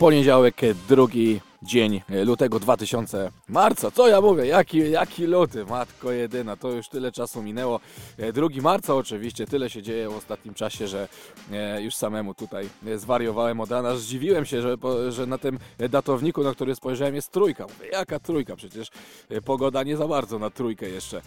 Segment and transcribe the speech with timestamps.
[0.00, 3.90] Poniedziałek, drugi dzień lutego 2000 marca.
[3.90, 4.46] Co ja mówię?
[4.46, 5.64] Jaki, jaki luty?
[5.64, 7.80] Matko jedyna, to już tyle czasu minęło.
[8.32, 11.08] 2 marca oczywiście, tyle się dzieje w ostatnim czasie, że
[11.52, 13.96] e, już samemu tutaj zwariowałem od rana.
[13.96, 14.76] Zdziwiłem się, że,
[15.08, 15.58] że na tym
[15.90, 17.64] datowniku, na który spojrzałem jest trójka.
[17.64, 18.56] Mówię, jaka trójka?
[18.56, 18.88] Przecież
[19.28, 21.22] e, pogoda nie za bardzo na trójkę jeszcze.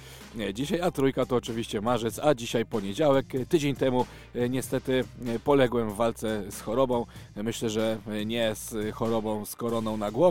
[0.53, 3.25] Dzisiaj, a trójka to oczywiście marzec, a dzisiaj poniedziałek.
[3.49, 4.05] Tydzień temu
[4.35, 5.03] e, niestety
[5.43, 7.05] poległem w walce z chorobą.
[7.35, 10.22] Myślę, że nie z chorobą, z koroną na głowie,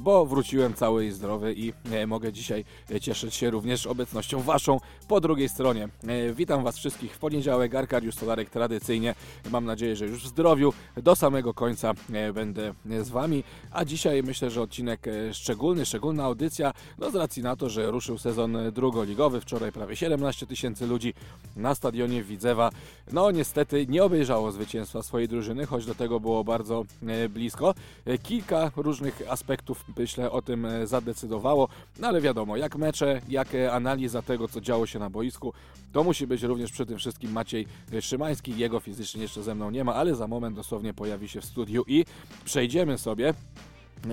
[0.00, 4.80] bo wróciłem cały i zdrowy i e, mogę dzisiaj e, cieszyć się również obecnością Waszą
[5.08, 5.88] po drugiej stronie.
[6.08, 9.14] E, witam Was wszystkich w poniedziałek, Arkadiusz Stolarek tradycyjnie,
[9.50, 11.94] mam nadzieję, że już w zdrowiu, do samego końca
[12.34, 17.56] będę z Wami, a dzisiaj myślę, że odcinek szczególny, szczególna audycja, no z racji na
[17.56, 21.14] to, że ruszył sezon drugoligowy, wczoraj prawie 17 tysięcy ludzi
[21.56, 22.70] na stadionie Widzewa,
[23.12, 26.84] no niestety nie obejrzało zwycięstwa swojej drużyny, choć do tego było bardzo
[27.30, 27.74] blisko.
[28.22, 31.68] Kilka różnych aspektów, myślę, o tym e, zadecydowało.
[31.98, 35.52] No ale wiadomo, jak mecze, jak e, analiza tego, co działo się na boisku,
[35.92, 37.66] to musi być również przy tym wszystkim Maciej
[38.00, 38.56] Szymański.
[38.56, 41.84] Jego fizycznie jeszcze ze mną nie ma, ale za moment dosłownie pojawi się w studiu
[41.86, 42.04] i
[42.44, 43.34] przejdziemy sobie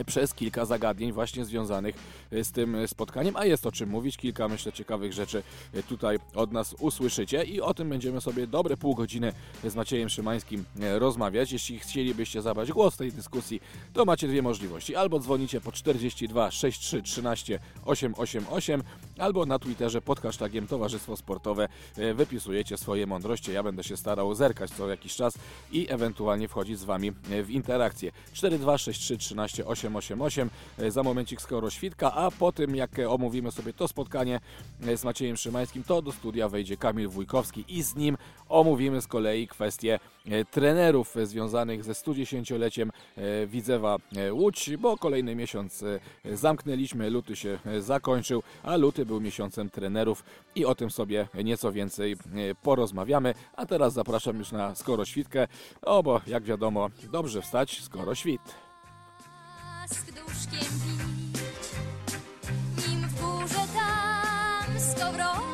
[0.06, 1.96] przez kilka zagadnień właśnie związanych
[2.32, 4.18] e, z tym spotkaniem, a jest o czym mówić.
[4.18, 8.78] Kilka, myślę, ciekawych rzeczy e, tutaj od nas usłyszycie i o tym będziemy sobie dobre
[8.78, 9.34] pół godziny
[9.64, 11.52] z Maciejem Szymańskim e, rozmawiać.
[11.52, 13.62] Jeśli chcielibyście zabrać głos w tej dyskusji,
[13.94, 14.96] to macie dwie możliwości.
[14.96, 18.84] Albo dzwonicie po 42 63 13 888,
[19.18, 21.68] albo na Twitterze pod hashtagiem Towarzystwo Sportowe
[22.16, 23.54] wypisujecie swoje mądrości.
[23.54, 25.34] Ja będę się starał zerkać co jakiś czas
[25.72, 27.12] i ewentualnie wchodzić z Wami
[27.44, 28.12] w interakcję.
[28.34, 30.50] 42 63 13 888 888.
[30.80, 34.40] E, za momencik skoro świtka, a po tym jak omówimy sobie to spotkanie
[34.88, 38.18] e, z Maciejem Szymańskim, to do studia wejdzie Kamil Wójkowski i z nim
[38.50, 42.90] omówimy z kolei kwestie e, trenerów związanych ze 110-leciem
[43.48, 43.98] Widzewa
[44.32, 45.84] Łódź, bo kolejny miesiąc
[46.34, 50.24] zamknęliśmy, luty się zakończył, a luty był miesiącem trenerów
[50.56, 52.18] i o tym sobie nieco więcej
[52.64, 53.34] porozmawiamy.
[53.56, 55.48] A teraz zapraszam już na skoro świtkę,
[55.86, 58.71] no bo jak wiadomo, dobrze wstać, skoro świt
[59.92, 61.42] blask duszkiem bić.
[62.88, 65.51] Nim w górze tam zacznie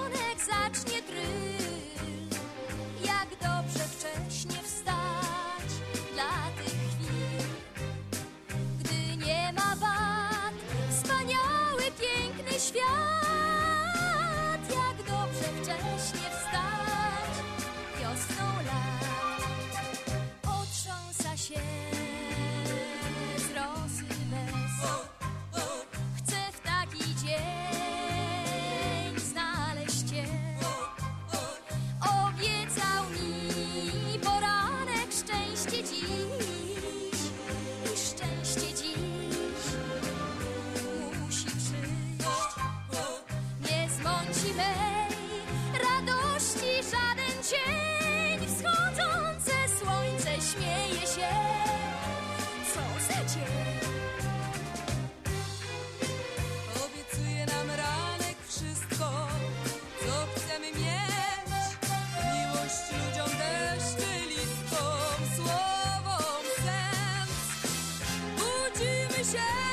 [69.34, 69.67] precious.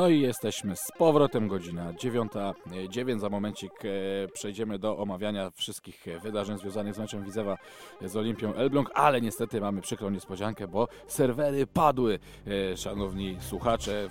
[0.00, 3.18] No i jesteśmy z powrotem, godzina 9.09.
[3.18, 7.58] Za momencik e, przejdziemy do omawiania wszystkich e, wydarzeń związanych z meczem Widzewa
[8.02, 14.08] z Olimpią Elbląg, ale niestety mamy przykrą niespodziankę, bo serwery padły, e, szanowni słuchacze.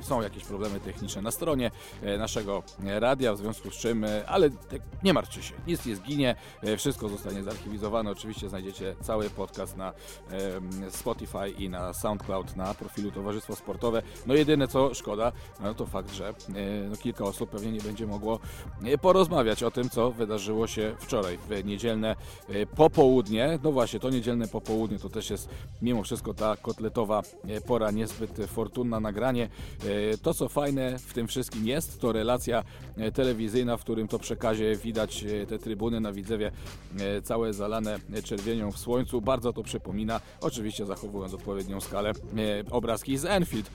[0.00, 1.70] Są jakieś problemy techniczne na stronie
[2.02, 4.50] e, naszego radia, w związku z czym, e, ale
[5.02, 8.10] nie martwcie się, nic nie zginie, e, wszystko zostanie zarchiwizowane.
[8.10, 9.92] Oczywiście znajdziecie cały podcast na
[10.90, 14.02] Spotify i na SoundCloud na profilu Towarzystwo Sportowe.
[14.26, 16.32] No jedyne co szkoda, no to fakt, że e,
[16.90, 18.38] no, kilka osób pewnie nie będzie mogło
[18.84, 22.16] e, porozmawiać o tym, co wydarzyło się wczoraj w niedzielne
[22.48, 23.58] e, popołudnie.
[23.62, 25.48] No właśnie, to niedzielne popołudnie to też jest
[25.82, 27.22] mimo wszystko ta kotletowa
[27.66, 29.48] pora niezbyt fortunna nagranie.
[30.22, 32.64] To co fajne w tym wszystkim jest, to relacja
[33.14, 36.50] telewizyjna, w którym to przekazie widać te trybuny na Widzewie
[37.22, 39.20] całe zalane czerwienią w słońcu.
[39.20, 42.12] Bardzo to przypomina, oczywiście zachowując odpowiednią skalę,
[42.70, 43.70] obrazki z Enfield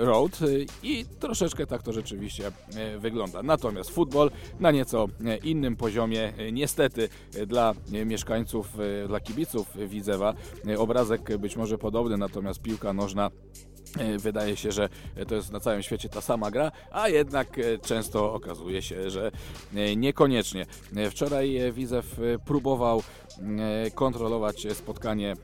[0.00, 0.46] Road e,
[0.82, 3.42] i troszeczkę tak to rzeczywiście e, wygląda.
[3.42, 7.08] Natomiast futbol na nieco e, innym poziomie, niestety
[7.46, 7.74] dla
[8.06, 8.68] mieszkańców,
[9.08, 10.34] dla kibiców Widzewa
[10.78, 13.30] obrazek być może podobny, natomiast piłka nożna
[14.18, 14.88] Wydaje się, że
[15.28, 19.30] to jest na całym świecie ta sama gra, a jednak często okazuje się, że
[19.96, 20.66] niekoniecznie.
[21.10, 23.02] Wczoraj Widzew e, próbował
[23.94, 25.36] kontrolować spotkanie e,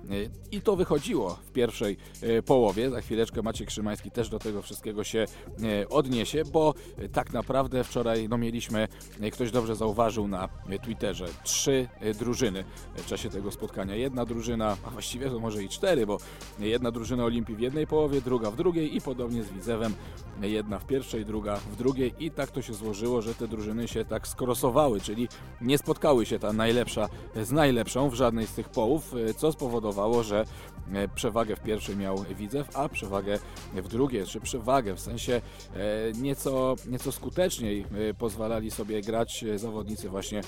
[0.52, 2.90] i to wychodziło w pierwszej e, połowie.
[2.90, 5.18] Za chwileczkę Maciek Szymański też do tego wszystkiego się
[5.62, 8.88] e, odniesie, bo e, tak naprawdę wczoraj no, mieliśmy,
[9.20, 12.64] e, ktoś dobrze zauważył na e, Twitterze, trzy e, drużyny
[12.96, 13.94] w czasie tego spotkania.
[13.94, 16.18] Jedna drużyna, a właściwie to może i cztery, bo
[16.58, 19.94] jedna drużyna Olimpii w jednej połowie, druga w drugiej i podobnie z Widzewem,
[20.40, 24.04] jedna w pierwszej, druga w drugiej i tak to się złożyło, że te drużyny się
[24.04, 25.28] tak skrosowały, czyli
[25.60, 27.08] nie spotkały się ta najlepsza
[27.42, 30.44] z najlepszą w żadnej z tych połów, e, co spowodowało, że
[30.92, 33.38] e, przewagę w pierwszej miał Widzew, a przewagę
[33.74, 35.32] w drugiej, czy przewagę w sensie
[35.74, 35.80] e,
[36.20, 37.84] nieco, nieco skuteczniej
[38.18, 40.40] pozwalali sobie grać zawodnicy właśnie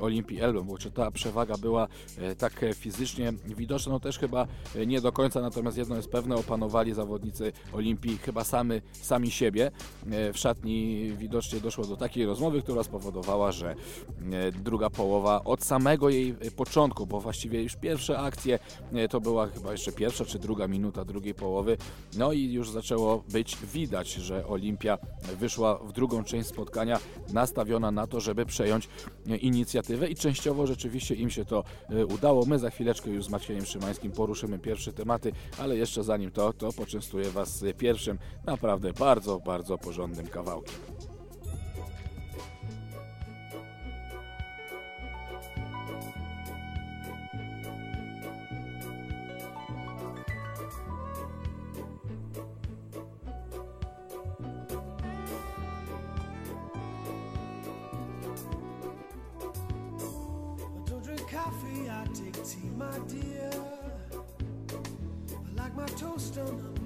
[0.00, 1.88] Olimpii Elbląg, bo czy ta przewaga była
[2.38, 4.46] tak fizycznie widoczna, no też chyba
[4.86, 9.70] nie do końca, natomiast jedno jest pewne, opanowali zawodnicy Olimpii chyba sami, sami siebie.
[10.06, 13.74] W szatni widocznie doszło do takiej rozmowy, która spowodowała, że
[14.52, 18.58] druga połowa od samego jej e, początku, bo właściwie już pierwsze akcje
[18.92, 21.76] e, to była chyba jeszcze pierwsza czy druga minuta drugiej połowy,
[22.16, 24.98] no i już zaczęło być widać, że Olimpia
[25.38, 26.98] wyszła w drugą część spotkania
[27.32, 28.88] nastawiona na to, żeby przejąć
[29.28, 32.46] e, inicjatywę i częściowo rzeczywiście im się to e, udało.
[32.46, 36.72] My za chwileczkę już z Maciejem Szymańskim poruszymy pierwsze tematy, ale jeszcze zanim to, to
[36.72, 41.07] poczęstuję Was pierwszym naprawdę bardzo, bardzo porządnym kawałkiem.
[62.14, 63.50] Take tea, my dear.
[65.32, 66.77] I like my toast on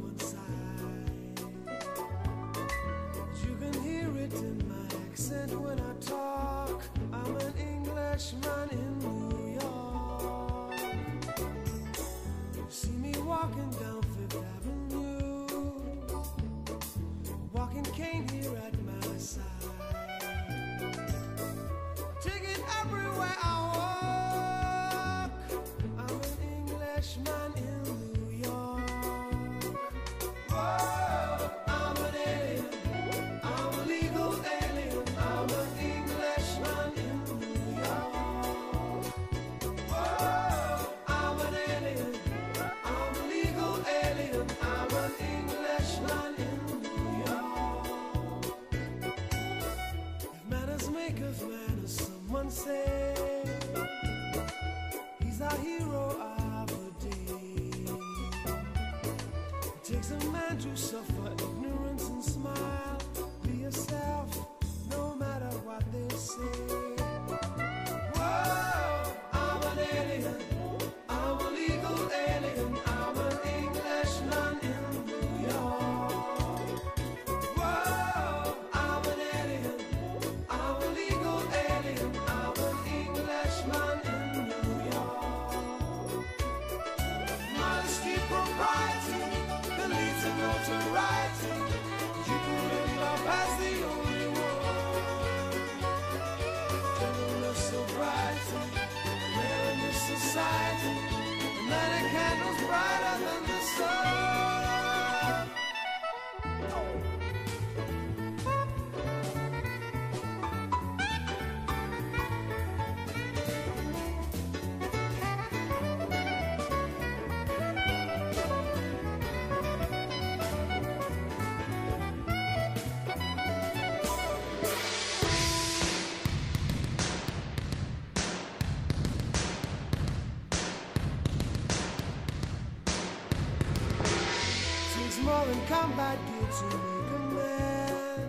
[135.83, 138.29] combat gear to make a man.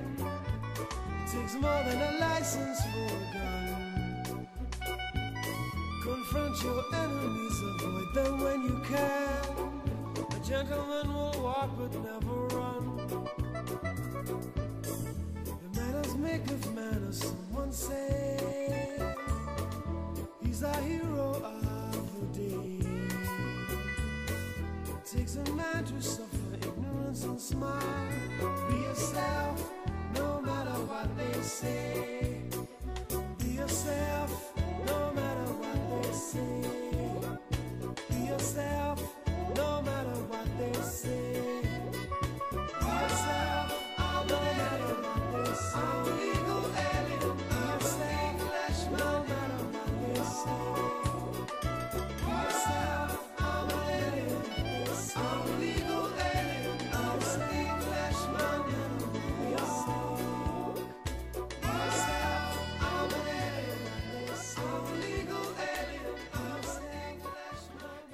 [1.19, 4.47] It takes more than a license for a gun.
[6.01, 9.41] Confront your enemies, avoid them when you can.
[10.35, 12.22] A gentleman will walk but never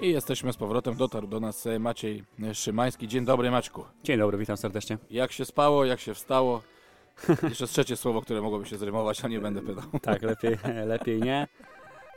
[0.02, 0.96] I jesteśmy z powrotem.
[0.96, 3.08] Dotarł do nas e, Maciej Szymański.
[3.08, 3.86] Dzień dobry, Maćku.
[4.04, 4.98] Dzień dobry, witam serdecznie.
[5.10, 6.62] Jak się spało, jak się wstało?
[7.50, 9.84] Jeszcze trzecie słowo, które mogłoby się zrymować, a nie będę pytał.
[10.02, 11.48] Tak, lepiej, lepiej nie.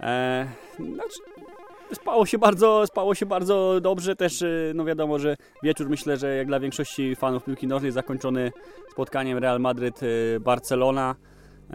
[0.01, 0.47] E,
[0.79, 1.19] znaczy,
[1.93, 6.37] spało się bardzo, spało się bardzo dobrze też, e, no wiadomo, że wieczór myślę, że
[6.37, 8.53] jak dla większości fanów piłki nożnej zakończony
[8.93, 11.15] spotkaniem Real Madryt-Barcelona.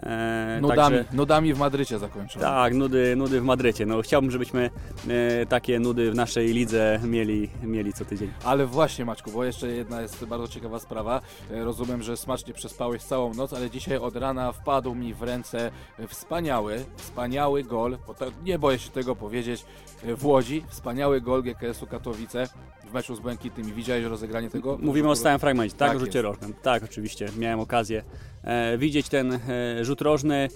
[0.02, 2.44] E, Nudami, także- nudami w Madrycie zakończony.
[2.44, 3.86] Tak, nudy, nudy w Madrycie.
[3.86, 4.70] No, chciałbym, żebyśmy
[5.08, 8.32] e, takie nudy w naszej lidze mieli, mieli co tydzień.
[8.44, 11.20] Ale właśnie Maćku, bo jeszcze jedna jest bardzo ciekawa sprawa.
[11.50, 15.70] E, Rozumiem, że smacznie przespałeś całą noc, ale dzisiaj od rana wpadł mi w ręce
[16.08, 19.64] wspaniały, wspaniały gol, bo to, nie boję się tego powiedzieć,
[20.04, 20.64] e, w Łodzi.
[20.68, 22.48] Wspaniały gol GKS-u Katowice
[22.88, 23.72] w meczu z Błękitnymi.
[23.72, 24.78] Widziałeś rozegranie tego?
[24.82, 25.88] Mówimy o stałym fragmencie, tak?
[25.88, 26.54] Tak o rzucie rożnym.
[26.62, 27.28] Tak, oczywiście.
[27.38, 28.02] Miałem okazję
[28.44, 30.48] e, widzieć ten e, rzut rożny.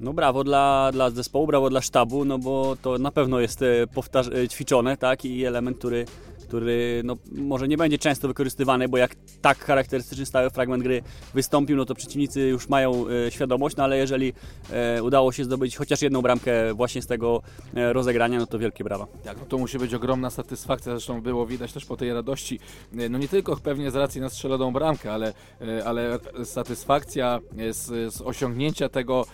[0.00, 3.86] No brawo dla, dla zespołu, brawo dla sztabu, no bo to na pewno jest e,
[3.94, 5.24] powtarz- e, ćwiczone, tak?
[5.24, 6.04] I element, który,
[6.48, 11.02] który no, może nie będzie często wykorzystywany, bo jak tak charakterystyczny stały fragment gry
[11.34, 14.32] wystąpił, no to przeciwnicy już mają e, świadomość, no ale jeżeli
[14.70, 17.42] e, udało się zdobyć chociaż jedną bramkę właśnie z tego
[17.74, 19.06] e, rozegrania, no to wielkie brawa.
[19.24, 22.60] Tak, no to musi być ogromna satysfakcja, zresztą było widać też po tej radości,
[22.98, 27.72] e, no nie tylko pewnie z racji na strzeloną bramkę, ale, e, ale satysfakcja e,
[27.72, 29.26] z, z osiągnięcia tego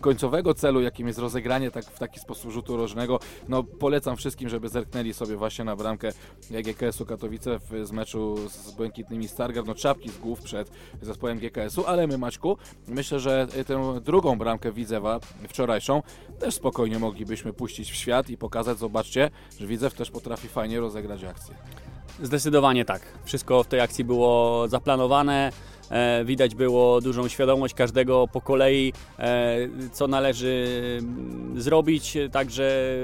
[0.00, 4.68] końcowego celu, jakim jest rozegranie tak, w taki sposób rzutu rożnego, no polecam wszystkim, żeby
[4.68, 6.07] zerknęli sobie właśnie na bramkę
[6.50, 10.70] GKS-u Katowice w, z meczu z Błękitnymi Stargard, no czapki z głów przed
[11.02, 12.56] zespołem GKS-u, ale my Maćku,
[12.88, 16.02] myślę, że e, tę drugą bramkę Widzewa, wczorajszą,
[16.38, 21.24] też spokojnie moglibyśmy puścić w świat i pokazać, zobaczcie, że Widzew też potrafi fajnie rozegrać
[21.24, 21.54] akcję.
[22.22, 23.02] Zdecydowanie tak.
[23.24, 25.52] Wszystko w tej akcji było zaplanowane.
[25.90, 29.56] E, widać było dużą świadomość każdego po kolei, e,
[29.92, 30.66] co należy
[31.00, 32.18] mm, zrobić.
[32.32, 32.94] Także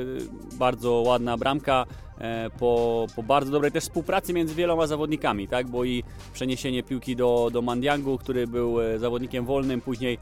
[0.53, 1.87] bardzo ładna bramka.
[2.19, 5.69] E, Po, po bardzo dobrej też współpracy między wieloma zawodnikami, tak?
[5.69, 10.19] bo i przeniesienie piłki do, do Mandiangu, który był e, zawodnikiem wolnym, później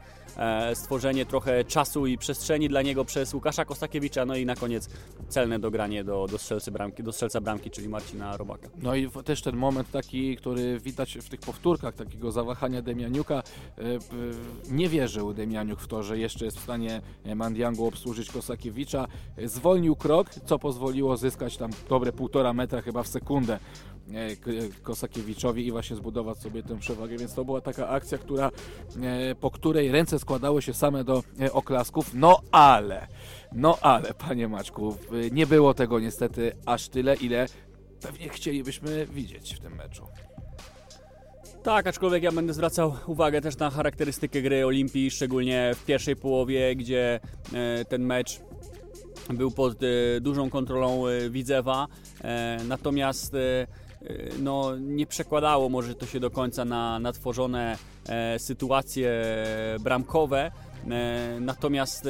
[0.73, 4.89] stworzenie trochę czasu i przestrzeni dla niego przez Łukasza Kostakiewicza, no i na koniec
[5.29, 8.69] celne dogranie do, do, strzelcy bramki, do strzelca bramki, czyli Marcina Robaka.
[8.81, 13.43] No i też ten moment taki, który widać w tych powtórkach takiego zawahania Demianiuka.
[13.77, 14.05] e, p-
[14.71, 19.07] Nie wierzył Demianiuk w to, że jeszcze jest w stanie e, Mandiangu obsłużyć Kosakiewicza.
[19.37, 23.59] E, Zwolnił krok, co pozwoliło zyskać tam dobre półtora metra chyba w sekundę e,
[24.83, 28.51] Kosakiewiczowi i właśnie zbudować sobie tę przewagę, więc to była taka akcja, która,
[29.01, 33.07] e, po której ręce składały się same do e, oklasków, no ale,
[33.51, 34.97] no ale, panie Maćku,
[35.31, 37.47] nie było tego niestety aż tyle, ile
[38.01, 40.07] pewnie chcielibyśmy widzieć w tym meczu.
[41.63, 46.75] Tak, aczkolwiek ja będę zwracał uwagę też na charakterystykę gry Olimpii, szczególnie w pierwszej połowie,
[46.75, 47.19] gdzie
[47.53, 48.41] e, ten mecz
[49.29, 51.87] był pod e, dużą kontrolą e, Widzewa,
[52.23, 53.67] e, natomiast e, e,
[54.39, 59.11] no, nie przekładało może to się do końca na, na tworzone e, sytuacje
[59.79, 60.51] bramkowe.
[60.89, 62.09] E, Natomiast e,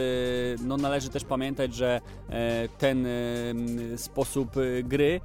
[0.64, 2.02] no, należy też pamiętać, że
[2.78, 3.08] ten
[3.98, 4.50] sposób
[4.84, 5.22] gry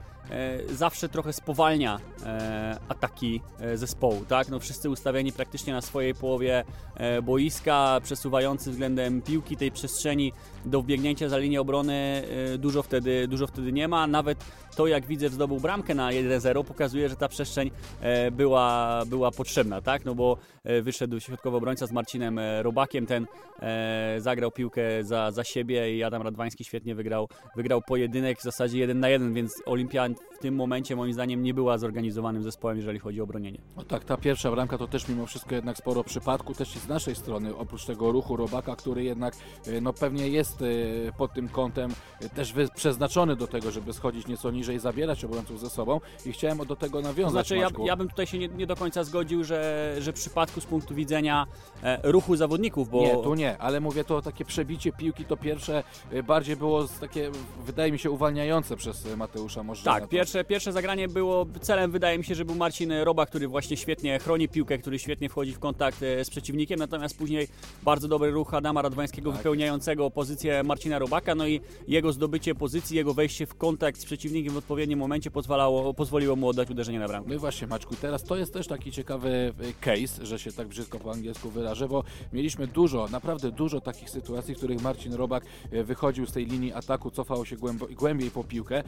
[0.69, 4.25] zawsze trochę spowalnia e, ataki e, zespołu.
[4.29, 4.49] Tak?
[4.49, 10.33] No, wszyscy ustawieni praktycznie na swojej połowie e, boiska, przesuwający względem piłki tej przestrzeni
[10.65, 12.23] do wbiegnięcia za linię obrony
[12.55, 14.07] e, dużo wtedy, dużo wtedy nie ma.
[14.07, 14.45] Nawet
[14.77, 17.71] to, jak widzę, zdobył bramkę na 1-0, pokazuje, że ta przestrzeń
[18.01, 20.05] e, była, była potrzebna, tak?
[20.05, 23.27] No bo e, wyszedł środkowy obrońca z Marcinem e, Robakiem, ten
[23.61, 28.79] e, zagrał piłkę za, za siebie i Adam Radwański świetnie wygrał, wygrał pojedynek w zasadzie
[28.79, 30.09] 1 na 1, więc Olimpia
[30.39, 33.59] w tym momencie moim zdaniem nie była zorganizowanym zespołem, jeżeli chodzi o bronienie.
[33.77, 36.89] No tak, ta pierwsza bramka to też mimo wszystko jednak sporo przypadku, też i z
[36.89, 39.35] naszej strony, oprócz tego ruchu Robaka, który jednak
[39.67, 40.67] e, no pewnie jest e,
[41.13, 45.71] pod tym kątem e, też przeznaczony do tego, żeby schodzić nieco niżej, zabierać obrońców ze
[45.71, 48.77] sobą i chciałem do tego nawiązać, Znaczy, ja, ja bym tutaj się nie, nie do
[48.77, 51.47] końca zgodził, że, że w przypadku z punktu widzenia
[51.83, 55.85] e, ruchu zawodników, bo Nie, tu nie, ale mówię to takie przebicie piłki, to pierwsze
[56.27, 57.31] bardziej było takie,
[57.67, 60.01] wydaje mi się, uwalniające przez Mateusza Możdżena.
[60.01, 63.77] Tak, pierwsze, pierwsze zagranie było celem, wydaje mi się, że był Marcin Roba, który właśnie
[63.77, 67.49] świetnie chroni piłkę, który świetnie wchodzi w kontakt e, z przeciwnikiem, natomiast później
[67.83, 69.37] bardzo dobry ruch Adama Radwańskiego Tak.
[69.39, 74.55] wypełniającego pozycję Marcina Robaka, no i jego zdobycie pozycji, jego wejście w kontakt z przeciwnikiem
[74.55, 77.29] w odpowiednim momencie pozwalało, pozwoliło mu oddać uderzenie na bramkę.
[77.29, 79.29] No i właśnie Maćku, teraz to jest też taki ciekawy
[79.61, 84.11] e, case, że się tak brzydko po angielsku wyrażę, bo mieliśmy dużo, naprawdę dużo takich
[84.11, 87.57] sytuacji, w których Marcin Robak e, wychodził z tej linii ataku, cofał się
[87.97, 88.83] głębiej po piłkę.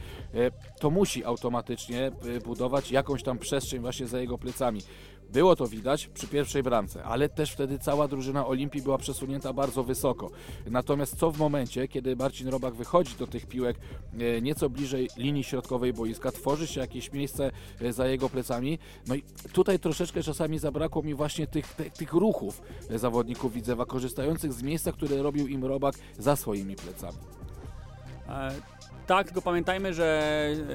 [0.81, 4.81] To musi automatycznie e, budować jakąś tam przestrzeń właśnie za jego plecami.
[5.33, 9.85] Było to widać przy pierwszej bramce, ale też wtedy cała drużyna Olimpii była przesunięta bardzo
[9.85, 10.31] wysoko.
[10.67, 13.77] Natomiast co w momencie, kiedy Marcin Robak wychodzi do tych piłek
[14.19, 18.79] e, nieco bliżej linii środkowej boiska, tworzy się jakieś miejsce e, za jego plecami.
[19.07, 24.53] No i tutaj troszeczkę czasami zabrakło mi właśnie tych, tych, tych ruchów zawodników Widzewa, korzystających
[24.53, 27.19] z miejsca, które robił im Robak za swoimi plecami.
[28.29, 28.51] E,
[29.11, 30.23] Tak, tylko pamiętajmy, że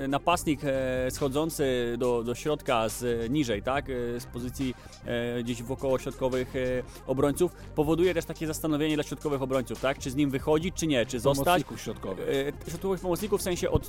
[0.03, 3.85] e, napastnik e, schodzący do, do środka z e, niżej, tak,
[4.19, 4.75] z pozycji
[5.43, 6.53] gdzieś wokoło środkowych
[7.07, 11.05] obrońców, powoduje też takie zastanowienie dla środkowych obrońców, tak, czy z nim wychodzić, czy nie,
[11.05, 11.45] czy zostać.
[11.45, 12.27] Pomocników środkowych.
[12.67, 13.81] Środkowych pomocników w sensie e,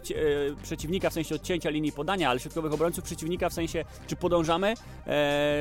[0.62, 4.74] przeciwnika, w sensie odcięcia linii podania, ale środkowych obrońców przeciwnika w sensie, czy podążamy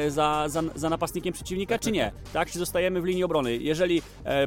[0.08, 2.52] za, za, za napastnikiem przeciwnika, czy nie, tak?
[2.52, 3.58] Czy zostajemy w linii obrony.
[3.58, 4.02] Jeżeli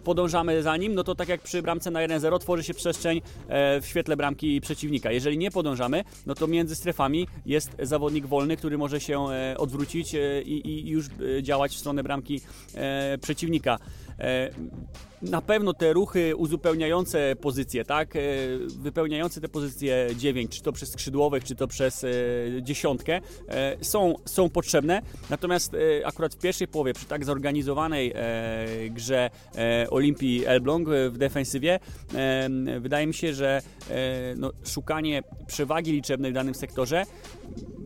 [0.05, 3.83] podążamy za nim, no to tak jak przy bramce na 1-0 tworzy się przestrzeń w
[3.87, 4.28] świetle bramki
[4.62, 5.12] przeciwnika.
[5.12, 10.14] Jeżeli nie podążamy, no to między strefami jest zawodnik wolny, który może się e, odwrócić
[10.14, 12.41] e, i, i już e, działać w stronę bramki
[13.21, 13.79] przeciwnika.
[14.20, 14.50] E,
[15.22, 18.20] na pewno te ruchy uzupełniające pozycje, tak, e,
[18.68, 22.09] wypełniające te pozycje 9, czy to przez skrzydłowych, czy to przez e,
[22.62, 23.20] dziesiątkę,
[23.81, 25.02] są, są potrzebne.
[25.31, 28.14] Natomiast akurat w pierwszej połowie, przy tak zorganizowanej
[28.90, 29.31] grze
[29.90, 31.81] Olimpii Elbląg w defensywie,
[32.81, 33.62] wydaje mi się, że
[34.37, 37.04] no, szukanie przewagi liczebnej w danym sektorze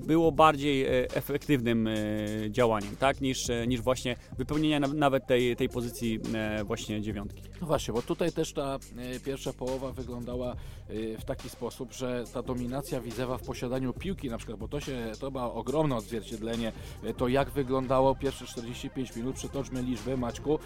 [0.07, 1.97] było bardziej e, efektywnym e,
[2.51, 6.21] działaniem, tak, niż, e, niż właśnie wypełnienie na- nawet tej, tej pozycji
[6.65, 7.43] właśnie dziewiątki.
[7.61, 8.79] No właśnie, bo tutaj też ta
[9.25, 10.57] pierwsza połowa wyglądała
[11.19, 15.12] w taki sposób, że ta dominacja Widzewa w posiadaniu piłki na przykład, bo to się,
[15.21, 16.73] to ma ogromne odzwierciedlenie,
[17.17, 20.59] to jak wyglądało pierwsze 45 minut, przytoczmy liczby, Maćku,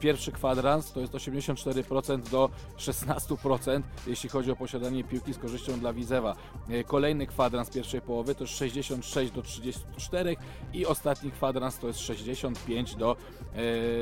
[0.00, 5.92] pierwszy kwadrans to jest 84% do 16%, jeśli chodzi o posiadanie piłki z korzyścią dla
[5.92, 6.36] Widzewa.
[6.68, 10.36] E, Kolejny kwadrans pierwszej połowy to jest 66 do 34
[10.72, 13.16] i ostatni kwadrans to jest 65 do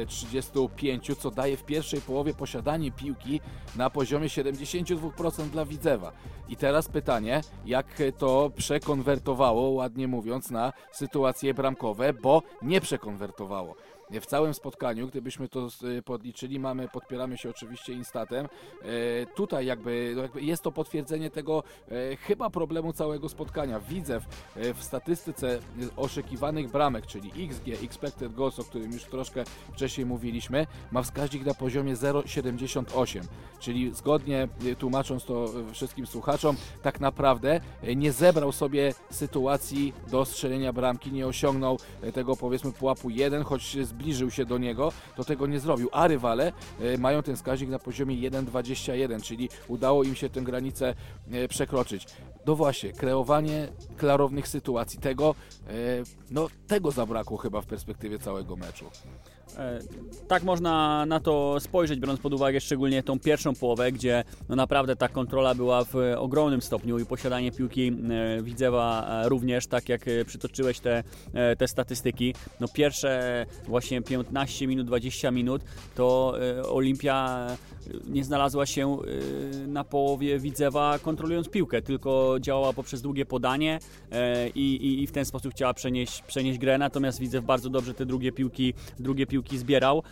[0.02, 3.40] e, 35, co daje w pierwszej połowie posiadanie piłki
[3.76, 6.12] na poziomie 72% dla Widzewa.
[6.48, 7.86] I teraz pytanie, jak
[8.18, 13.74] to przekonwertowało, ładnie mówiąc, na sytuacje bramkowe, bo nie przekonwertowało.
[14.10, 18.46] W całym spotkaniu, gdybyśmy to e, podliczyli, mamy, podpieramy się oczywiście Instatem.
[18.46, 23.80] E, tutaj jakby, no jakby jest to potwierdzenie tego e, chyba problemu całego spotkania.
[23.80, 24.24] Widzew
[24.56, 25.58] e, w statystyce
[25.96, 31.54] oszukiwanych bramek, czyli XG, Expected Goals, o którym już troszkę wcześniej mówiliśmy, ma wskaźnik na
[31.54, 33.20] poziomie 0,78.
[33.60, 37.60] Czyli zgodnie e, tłumacząc to e, wszystkim słuchaczom, tak naprawdę
[37.96, 41.78] nie zebrał sobie sytuacji do strzelenia bramki, nie osiągnął
[42.14, 45.88] tego powiedzmy pułapu 1, choć zbliżył się do niego, to tego nie zrobił.
[45.92, 50.94] A rywale e, mają ten wskaźnik na poziomie 1,21, czyli udało im się tę granicę
[51.32, 52.06] e, przekroczyć.
[52.46, 55.34] No właśnie, kreowanie klarownych sytuacji, tego,
[55.68, 55.72] e,
[56.30, 58.90] no, tego zabrakło chyba w perspektywie całego meczu.
[59.58, 59.78] E,
[60.28, 64.96] Tak można na to spojrzeć, biorąc pod uwagę szczególnie tą pierwszą połowę, gdzie no naprawdę
[64.96, 70.04] ta kontrola była w ogromnym stopniu i posiadanie piłki e, Widzewa e, również, tak jak
[70.26, 71.02] przytoczyłeś te,
[71.58, 72.34] te statystyki.
[72.60, 75.62] No pierwsze właśnie 15 minut, 20 minut
[75.94, 76.34] to
[76.70, 77.46] Olimpia
[78.08, 78.96] nie znalazła się
[79.66, 83.78] na połowie Widzewa kontrolując piłkę, tylko działała poprzez długie podanie
[84.54, 88.06] i, i, i w ten sposób chciała przenieść, przenieść grę, natomiast Widzew bardzo dobrze te
[88.06, 90.02] drugie piłki, drugie piłki piłki zbierał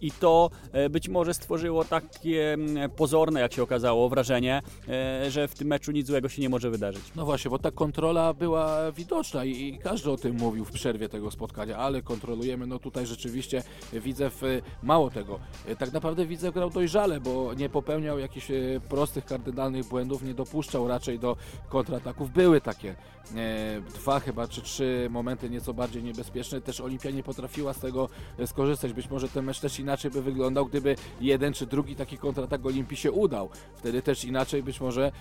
[0.00, 2.56] i to e, być może stworzyło takie
[2.96, 6.70] pozorne, jak się okazało, wrażenie, e, że w tym meczu nic złego się nie może
[6.70, 7.02] wydarzyć.
[7.16, 11.30] No właśnie, bo ta kontrola była widoczna i, każdy o tym mówił w przerwie tego
[11.30, 14.46] spotkania, ale kontrolujemy, no tutaj rzeczywiście Widzew, e,
[14.82, 18.46] mało tego, e, tak naprawdę Widzew grał dojrzale, bo nie popełniał jakichś
[18.88, 21.36] prostych, kardynalnych błędów, nie dopuszczał raczej do
[21.68, 22.30] kontrataków.
[22.30, 22.94] Były takie
[23.94, 28.08] dwa chyba, czy trzy momenty nieco bardziej niebezpieczne, też Olimpia nie potrafiła z tego
[28.46, 28.92] skorzystać.
[28.92, 32.96] Być może ten mecz też inaczej by wyglądał, gdyby jeden czy drugi taki kontratak Olimpii
[32.96, 33.48] się udał.
[33.76, 35.12] Wtedy też inaczej być może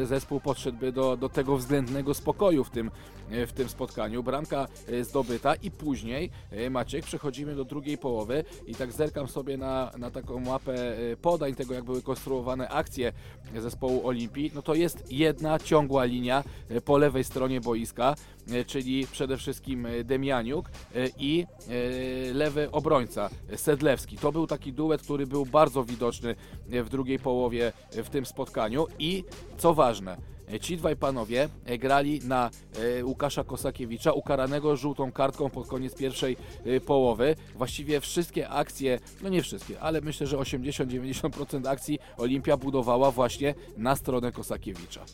[0.00, 2.90] e, zespół podszedłby do, do tego względnego spokoju w tym,
[3.30, 4.22] e, w tym spotkaniu.
[4.22, 9.56] Bramka e, zdobyta i później, e, Maciek, przechodzimy do drugiej połowy i tak zerkam sobie
[9.56, 13.12] na, na taką mapę e, podań tego, jak były konstruowane akcje
[13.56, 14.50] zespołu Olimpii.
[14.54, 19.86] No to jest jedna ciągła linia e, po lewej stronie boiska, e, czyli przede wszystkim
[19.86, 24.16] e, Demianiuk e, i e, lewy obrońca e, Sedlewski.
[24.16, 26.34] To był taki duet, który był bardzo widoczny
[26.70, 29.24] e, w drugiej połowie e, w tym spotkaniu i
[29.58, 30.16] co ważne,
[30.52, 32.50] e, Ci dwaj panowie e, grali na
[32.98, 37.36] e, Łukasza Kosakiewicza, ukaranego żółtą kartką pod koniec pierwszej e, połowy.
[37.54, 43.96] Właściwie wszystkie akcje, no nie wszystkie, ale myślę, że 80-90% akcji Olimpia budowała właśnie na
[43.96, 45.04] stronę Kosakiewicza.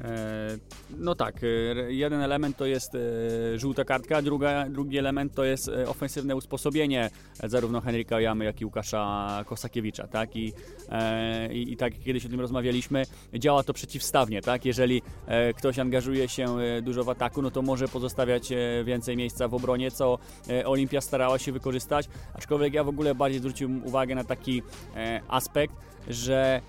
[0.00, 0.58] E,
[0.98, 1.46] No tak, e,
[1.92, 2.98] jeden element to jest e,
[3.58, 7.10] żółta kartka, druga, drugi element to jest ofensywne usposobienie
[7.44, 10.36] zarówno Henryka Jamy, jak i Łukasza Kosakiewicza, tak?
[10.36, 10.52] I,
[11.50, 13.02] i, I tak kiedyś o tym rozmawialiśmy,
[13.34, 14.64] działa to przeciwstawnie, tak?
[14.64, 15.02] Jeżeli
[15.56, 18.48] ktoś angażuje się dużo w ataku, no to może pozostawiać
[18.84, 20.18] więcej miejsca w obronie, co
[20.64, 24.62] Olimpia starała się wykorzystać, aczkolwiek ja w ogóle bardziej zwróciłem uwagę na taki
[25.28, 25.74] aspekt,
[26.08, 26.60] że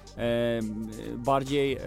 [1.18, 1.78] bardziej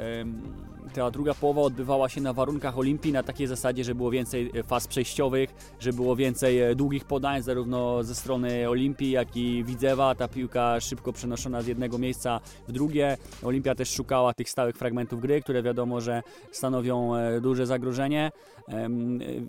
[0.95, 4.63] ta druga połowa odbywała się na warunkach Olimpii na takiej zasadzie, że było więcej e,
[4.63, 10.15] faz przejściowych, że było więcej e, długich podań zarówno ze strony Olimpii, jak i Widzewa.
[10.15, 13.17] Ta piłka szybko przenoszona z jednego miejsca w drugie.
[13.43, 16.23] Olimpia też szukała tych stałych fragmentów gry, które wiadomo, że
[16.53, 18.33] stanowią e, duże zagrożenie.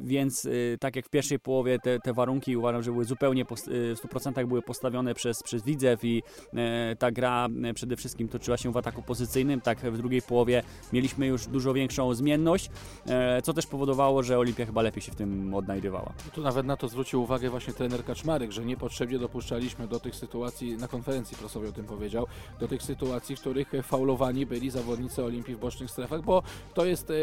[0.01, 0.47] Więc
[0.79, 4.61] tak jak w pierwszej połowie te, te warunki uważam, że były zupełnie w 100% były
[4.61, 6.23] postawione przez, przez Widzew i
[6.99, 11.47] ta gra przede wszystkim toczyła się w ataku pozycyjnym, tak w drugiej połowie mieliśmy już
[11.47, 12.69] dużo większą zmienność,
[13.05, 16.13] e, co też powodowało, że Olimpia chyba lepiej się w tym odnajdywała.
[16.33, 20.77] Tu nawet na to zwrócił uwagę właśnie trener Kaczmarek, że niepotrzebnie dopuszczaliśmy do tych sytuacji,
[20.77, 22.27] na konferencji prasowej o tym powiedział,
[22.59, 27.09] do tych sytuacji, w których faulowani byli zawodnicy Olimpii w bocznych strefach, bo to jest
[27.09, 27.13] e,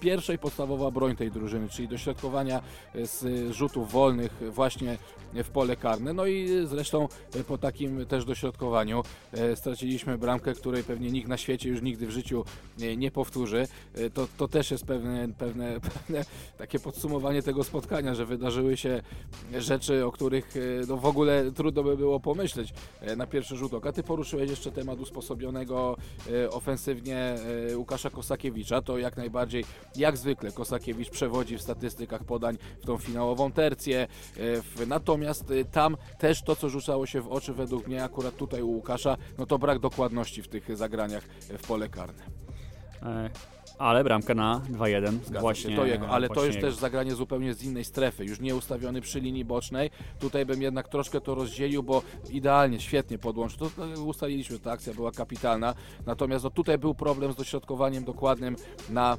[0.00, 2.60] pierwsza i podstawowa broń tej drużyny, czyli dośrodkowania
[2.94, 4.98] e, z rzutów wolnych właśnie
[5.34, 6.12] w pole karne.
[6.12, 7.08] No i zresztą
[7.48, 9.02] po takim też dośrodkowaniu
[9.54, 12.44] straciliśmy bramkę, której pewnie nikt na świecie już nigdy w życiu
[12.96, 13.43] nie powtórzy.
[13.52, 16.24] E, To, to też jest pewne, pewne, pewne
[16.58, 19.02] takie podsumowanie tego spotkania, że wydarzyły się
[19.58, 23.74] rzeczy, o których e, no, w ogóle trudno by było pomyśleć e, na pierwszy rzut
[23.74, 23.92] oka.
[23.92, 25.96] Ty poruszyłeś jeszcze temat usposobionego
[26.50, 27.36] ofensywnie
[27.76, 28.82] Łukasza Kosakiewicza.
[28.82, 29.64] To jak najbardziej,
[29.96, 34.06] jak zwykle Kosakiewicz przewodzi w statystykach podań w tą finałową tercję.
[34.86, 39.16] Natomiast tam też to, co rzucało się w oczy według mnie akurat tutaj u Łukasza,
[39.38, 41.24] no to brak dokładności w tych zagraniach
[41.58, 42.43] w pole karne.
[43.04, 45.70] E, Ale bramka na 2-1 Zgadza właśnie.
[45.70, 46.68] się, to jego, ale to jest jego.
[46.68, 49.90] też zagranie zupełnie z innej strefy, już nie ustawiony przy linii bocznej.
[50.20, 53.58] Tutaj bym jednak troszkę to rozdzielił, bo idealnie, świetnie podłączył.
[53.58, 55.74] To no, ustaliliśmy, ta akcja była kapitalna.
[56.06, 58.56] Natomiast no, tutaj był problem z dośrodkowaniem dokładnym
[58.90, 59.16] na, e,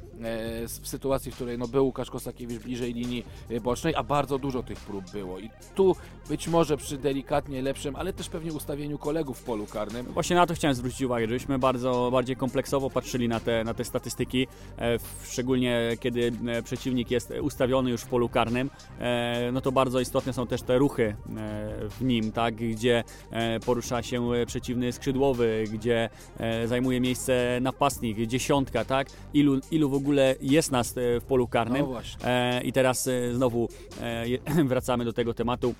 [0.68, 4.62] w sytuacji, w której no, był Łukasz Kosakiewicz bliżej linii e, bocznej, a bardzo dużo
[4.62, 5.38] tych prób było.
[5.38, 5.96] I tu
[6.28, 10.46] być może przy delikatnie lepszym, ale też pewnie ustawieniu kolegów w polu karnym, Właśnie na
[10.46, 14.45] to chciałem zwrócić uwagę, żebyśmy bardzo bardziej kompleksowo patrzyli na te, na te statystyki,
[14.78, 20.00] e, szczególnie kiedy e, przeciwnik jest ustawiony już w polu karnym, e, no to bardzo
[20.00, 21.16] istotne są też te ruchy
[21.98, 23.04] w nim, tak, gdzie
[23.66, 26.10] porusza się przeciwny skrzydłowy, gdzie
[26.66, 31.86] zajmuje miejsce napastnik, dziesiątka, tak, ilu, ilu w ogóle jest nas w polu karnym.
[31.86, 32.00] No
[32.62, 33.68] I teraz znowu
[34.64, 35.74] wracamy do tego tematu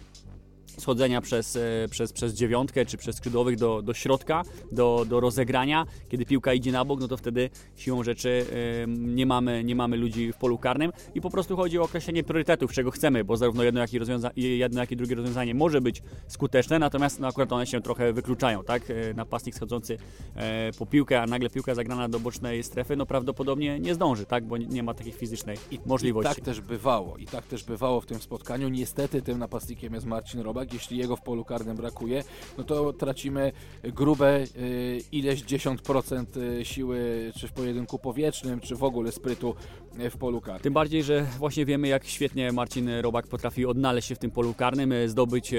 [0.79, 1.61] schodzenia przez, e,
[1.91, 5.87] przez, przez dziewiątkę czy przez skrzydłowych do, do środka, do, do rozegrania.
[6.09, 8.47] Kiedy piłka idzie na bok, no to wtedy siłą rzeczy
[8.89, 12.73] nie, mamy, nie mamy ludzi w polu karnym i po prostu chodzi o określenie priorytetów,
[12.73, 16.03] czego chcemy, bo zarówno jedno jak i, rozwiąza- jedno, jak i drugie rozwiązanie może być
[16.29, 18.83] skuteczne, natomiast no, akurat one się trochę wykluczają, tak?
[18.91, 19.99] E, Napastnik schodzący
[20.37, 24.45] e, po piłkę, a nagle piłka zagrana do bocznej strefy, no prawdopodobnie nie zdąży, tak?
[24.47, 26.33] Bo nie- nie ma takiej fizycznej I, możliwości.
[26.33, 27.17] I tak też bywało.
[27.17, 28.69] I tak też bywało w tym spotkaniu.
[28.69, 30.66] Niestety tym napastnikiem jest Marcin Robak.
[30.67, 30.75] Tak?
[30.75, 32.25] Jeśli jego w polu karnym brakuje,
[32.59, 33.53] no to tracimy
[33.83, 39.55] grube y, ileś dziesiąt procent y, siły, czy w pojedynku powietrznym, czy w ogóle sprytu
[39.99, 40.63] w polu karnym.
[40.63, 44.55] Tym bardziej, że właśnie wiemy, jak świetnie Marcin Robak potrafi odnaleźć się w tym polu
[44.55, 45.59] karnym, e, zdobyć e,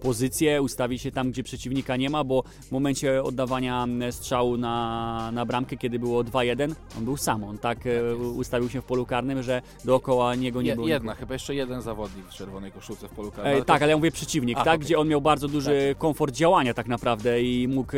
[0.00, 5.46] pozycję, ustawić się tam, gdzie przeciwnika nie ma, bo w momencie oddawania strzału na, na
[5.46, 7.44] bramkę, kiedy było 2-1, on był sam.
[7.44, 11.12] On tak e, ustawił się w polu karnym, że dookoła niego nie Je, było jedna,
[11.12, 11.20] nikogo.
[11.20, 13.46] chyba jeszcze jeden zawodnik w czerwonej koszulce w polu karnym.
[13.46, 14.86] Ale to- tak, ale ja mówię przeciwnik, A, tak, okej.
[14.86, 17.92] gdzie on miał bardzo duży komfort działania tak naprawdę i mógł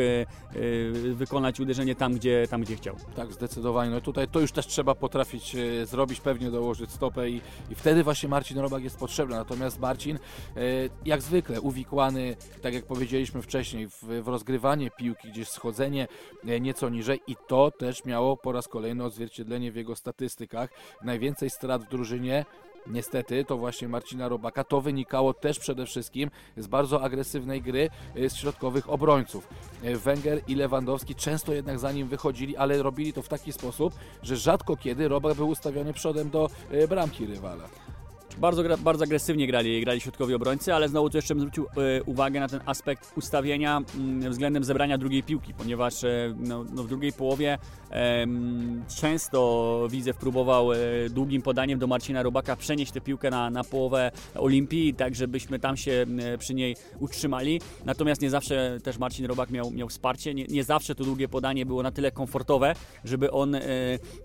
[1.13, 2.95] wykonać uderzenie tam, gdzie, tam, gdzie chciał.
[3.15, 3.91] Tak, zdecydowanie.
[3.91, 8.29] No tutaj to już też trzeba potrafić zrobić, pewnie dołożyć stopę i, i wtedy właśnie
[8.29, 9.35] Marcin Robak jest potrzebny.
[9.35, 10.59] Natomiast Marcin, e,
[11.05, 16.07] jak zwykle, uwikłany, tak jak powiedzieliśmy wcześniej, w, w rozgrywanie piłki, gdzieś schodzenie
[16.47, 20.69] e, nieco niżej i to też miało po raz kolejny odzwierciedlenie w jego statystykach.
[21.03, 22.45] Najwięcej strat w drużynie
[22.87, 24.63] Niestety to właśnie Marcina Robaka.
[24.63, 29.47] To wynikało też przede wszystkim z bardzo agresywnej gry e, z środkowych obrońców.
[29.83, 33.93] E, Węgier i Lewandowski często jednak za nim wychodzili, ale robili to w taki sposób,
[34.23, 37.69] że rzadko kiedy Robak był ustawiony przodem do e, bramki rywala.
[38.39, 42.39] Bardzo, bardzo agresywnie grali, grali środkowi obrońcy, ale znowu tu jeszcze bym zwrócił e, uwagę
[42.39, 47.13] na ten aspekt ustawienia mm, względem zebrania drugiej piłki, ponieważ e, no, no w drugiej
[47.13, 47.57] połowie
[47.89, 50.77] em, często Widzew próbował e,
[51.09, 55.77] długim podaniem do Marcina Robaka przenieść tę piłkę na, na połowę Olimpii, tak żebyśmy tam
[55.77, 57.61] się e, przy niej utrzymali.
[57.85, 61.65] Natomiast nie zawsze też Marcin Robak miał, miał wsparcie, nie, nie zawsze to długie podanie
[61.65, 62.73] było na tyle komfortowe,
[63.03, 63.61] żeby on e,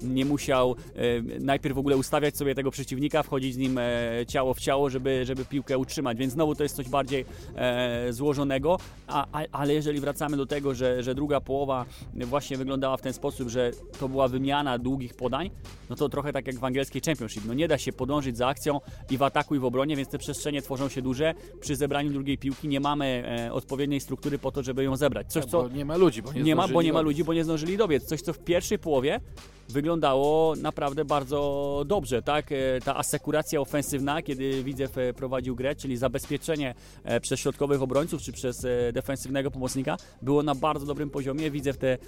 [0.03, 4.55] nie musiał e, najpierw w ogóle ustawiać sobie tego przeciwnika, wchodzić z nim e, ciało
[4.55, 6.19] w ciało, żeby, żeby piłkę utrzymać.
[6.19, 7.25] Więc znowu to jest coś bardziej
[7.57, 12.97] e, złożonego, a, a, ale jeżeli wracamy do tego, że, że druga połowa właśnie wyglądała
[12.97, 15.51] w ten sposób, że to była wymiana długich podań,
[15.91, 17.45] no to trochę tak jak w angielskiej Championship.
[17.47, 20.19] No nie da się podążyć za akcją i w ataku i w obronie, więc te
[20.19, 21.35] przestrzenie tworzą się duże.
[21.61, 25.33] Przy zebraniu drugiej piłki nie mamy e, odpowiedniej struktury po to, żeby ją zebrać.
[25.33, 27.25] Coś, co Bo nie ma ludzi, bo nie, nie ma, bo zdążyli nie ma ludzi,
[27.25, 28.05] bo nie zdążyli dobiec.
[28.05, 29.21] Coś, co w pierwszej połowie
[29.69, 32.53] wyglądało naprawdę bardzo dobrze, tak?
[32.53, 33.94] E, Ta asekuracja ofensywna,
[34.25, 39.51] kiedy Widzew e, prowadził grę, czyli zabezpieczenie e, przez środkowych obrońców, czy przez e, defensywnego
[39.51, 41.51] pomocnika, było na bardzo dobrym poziomie.
[41.51, 41.99] Widzew te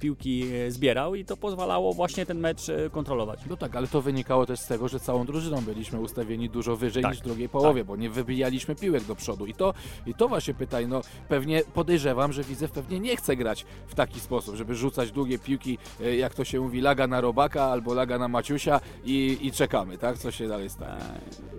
[0.00, 3.40] piłki zbierał i to pozwalało właśnie ten mecz kontrolować.
[3.50, 7.02] No tak, ale to wynikało też z tego, że całą drużyną byliśmy ustawieni dużo wyżej
[7.02, 9.46] Tak, niż w drugiej połowie, bo nie wybijaliśmy piłek do przodu.
[9.46, 9.74] I to,
[10.06, 14.20] I to właśnie pytaj, no pewnie podejrzewam, że Widzew pewnie nie chce grać w taki
[14.20, 15.78] sposób, żeby rzucać długie piłki,
[16.18, 20.18] jak to się mówi, laga na Robaka albo laga na Maciusia i, i czekamy, tak?
[20.18, 21.02] Co się dalej stanie.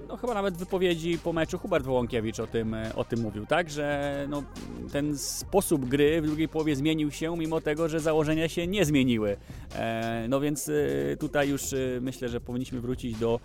[0.07, 3.69] No chyba nawet wypowiedzi po meczu Hubert Wołąkiewicz o tym, o tym mówił, tak?
[3.69, 4.43] Że no,
[4.91, 9.38] ten sposób gry w drugiej połowie zmienił się, mimo tego, że założenia się nie zmieniły.
[9.75, 10.73] E, No więc e,
[11.17, 13.39] tutaj już e, myślę, że powinniśmy wrócić do,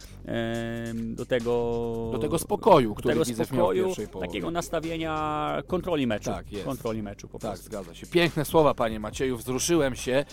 [0.96, 2.08] do tego...
[2.12, 4.28] Do tego spokoju, który tego spokoju, pierwszej połowie.
[4.28, 6.30] takiego nastawienia kontroli meczu.
[6.30, 6.64] Tak, jest.
[6.64, 7.66] Kontroli meczu po Tak, prostu.
[7.66, 8.06] zgadza się.
[8.06, 10.24] Piękne słowa, panie Macieju, wzruszyłem się.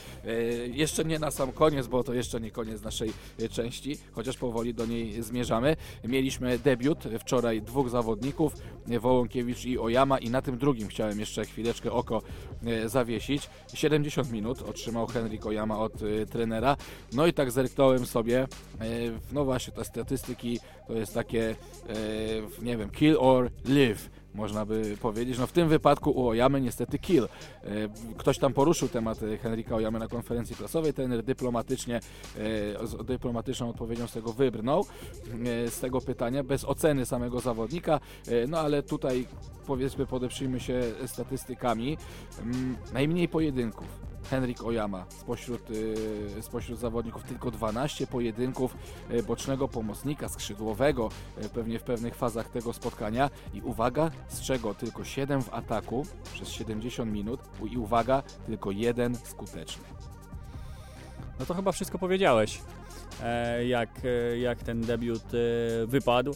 [0.71, 3.13] Jeszcze nie na sam koniec, bo to jeszcze nie koniec naszej
[3.51, 5.59] części, chociaż powoli do niej zmierzamy.
[6.04, 8.54] Mieliśmy debiut wczoraj dwóch zawodników,
[9.00, 12.22] Wołąkiewicz i Ojama i na tym drugim chciałem jeszcze chwileczkę oko
[12.65, 13.50] e, zawiesić.
[13.74, 16.78] 70 minut otrzymał Henryk Ojama od e, trenera.
[17.13, 18.48] No i tak zerknąłem sobie, e,
[19.32, 21.56] no właśnie, te statystyki to jest takie,
[22.62, 25.39] nie wiem, kill or live można by powiedzieć.
[25.39, 27.24] No w tym wypadku u Ojamy niestety kill.
[27.24, 27.28] E,
[28.18, 32.00] Ktoś tam poruszył temat e, Henryka Ojamy na konferencji prasowej, trener dyplomatycznie, e,
[32.88, 34.86] z dyplomatyczną odpowiedzią z tego wybrnął,
[35.70, 38.00] z tego pytania, bez oceny samego zawodnika,
[38.48, 39.28] no ale tutaj
[39.68, 41.98] powiedzmy podeprzyjmy się statystykami.
[42.42, 44.09] Mm, Najmniej pojedynków.
[44.30, 48.76] Henryk Ojama spośród, y, spośród zawodników tylko 12 pojedynków
[49.12, 51.10] y, bocznego pomocnika, skrzydłowego
[51.46, 56.06] y, pewnie w pewnych fazach tego spotkania i uwaga, z czego tylko 7 w ataku
[56.34, 57.39] przez 70 minut
[57.72, 59.84] i uwaga, tylko jeden skuteczny.
[61.39, 62.62] No to chyba wszystko powiedziałeś.
[63.24, 66.36] E, jak, e, jak ten debiut e, wypadł.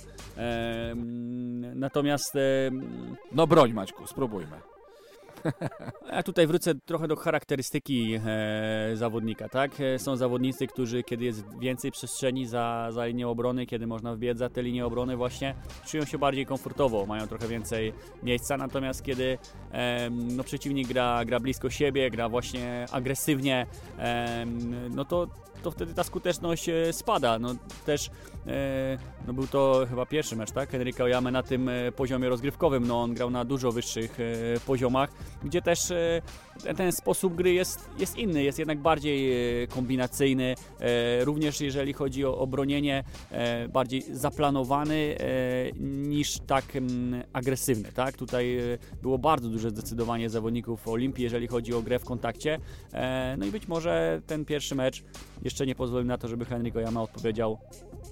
[1.76, 2.34] Natomiast
[3.32, 4.73] No broń Maćku, spróbujmy.
[6.12, 9.72] Ja tutaj wrócę trochę do charakterystyki e, zawodnika, tak?
[9.82, 14.38] E, Są zawodnicy, którzy kiedy jest więcej przestrzeni za, za linię obrony, kiedy można wbiec
[14.38, 15.56] za tę linię obrony właśnie,
[15.88, 19.38] czują się bardziej komfortowo, mają trochę więcej miejsca, natomiast kiedy
[19.72, 23.66] em, no, przeciwnik gra, gra blisko siebie, gra właśnie agresywnie,
[23.98, 25.28] em, no to
[25.64, 27.40] to wtedy ta skuteczność e, spada.
[27.40, 28.10] No, też
[28.48, 28.98] e,
[29.28, 30.70] no, był to chyba pierwszy mecz, tak?
[30.70, 32.88] Henryka Ojame na tym e, poziomie rozgrywkowym.
[32.88, 34.18] No, on grał na dużo wyższych
[34.66, 35.10] poziomach,
[35.44, 35.80] gdzie też
[36.78, 39.34] ten, sposób gry jest, jest inny, jest jednak bardziej
[39.68, 40.56] kombinacyjny.
[41.22, 45.16] Również jeżeli chodzi o, o bronienie, e, bardziej zaplanowany
[45.80, 47.92] niż tak mm, agresywny.
[47.92, 48.18] Tak?
[48.18, 48.58] Tutaj
[49.02, 52.60] było bardzo duże zdecydowanie zawodników Olimpii, jeżeli chodzi o grę w kontakcie.
[53.38, 55.04] No i być może ten pierwszy mecz
[55.54, 57.58] jeszcze nie pozwolił na to, żeby Henryk Ojama odpowiedział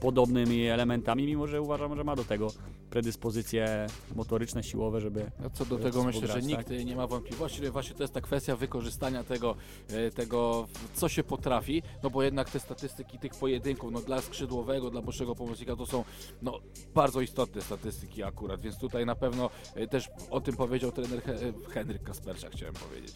[0.02, 2.48] podobnymi elementami, mimo że uważam, że ma do tego
[2.92, 6.86] predyspozycje motoryczne, siłowe, żeby No co do żeby tego myślę, że nikt tak?
[6.86, 9.56] nie ma wątpliwości, ale właśnie to jest ta kwestia wykorzystania tego,
[9.90, 14.90] e, tego, co się potrafi, no bo jednak te statystyki tych pojedynków, no dla skrzydłowego,
[14.90, 16.04] dla bocznego pomocnika to są
[16.42, 16.60] no,
[16.94, 21.70] bardzo istotne statystyki akurat, więc tutaj na pewno e, też o tym powiedział trener e,
[21.70, 23.14] Henryk Kasperczak, chciałem powiedzieć,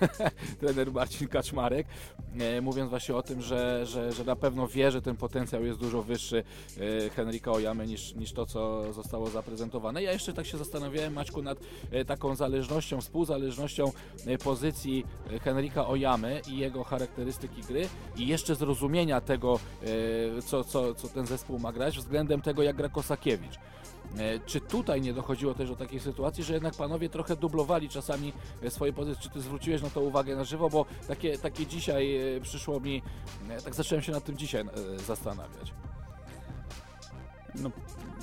[0.60, 1.86] trener Marcin Kaczmarek,
[2.62, 6.02] mówiąc właśnie o tym, że, że, że na pewno wie, że ten potencjał jest dużo
[6.02, 6.44] wyższy
[7.16, 10.02] Henryka Ojamy niż, niż to, co zostało zaprezentowane.
[10.02, 11.58] Ja jeszcze tak się zastanawiałem, Maćku, nad
[11.90, 13.92] e, taką zależnością, współzależnością
[14.26, 19.58] e, pozycji e, Henryka Ojamy i jego charakterystyki gry i jeszcze zrozumienia tego,
[20.46, 23.54] co, co, co ten zespół ma grać względem tego, jak gra Kosakiewicz.
[24.46, 28.32] Czy tutaj nie dochodziło też do takiej sytuacji, że jednak panowie trochę dublowali czasami
[28.68, 29.22] swoje pozycje?
[29.22, 30.70] Czy ty zwróciłeś na to uwagę na żywo?
[30.70, 33.02] Bo takie, takie dzisiaj przyszło mi,
[33.64, 34.64] tak zacząłem się nad tym dzisiaj
[35.06, 35.72] zastanawiać.
[37.54, 37.70] No,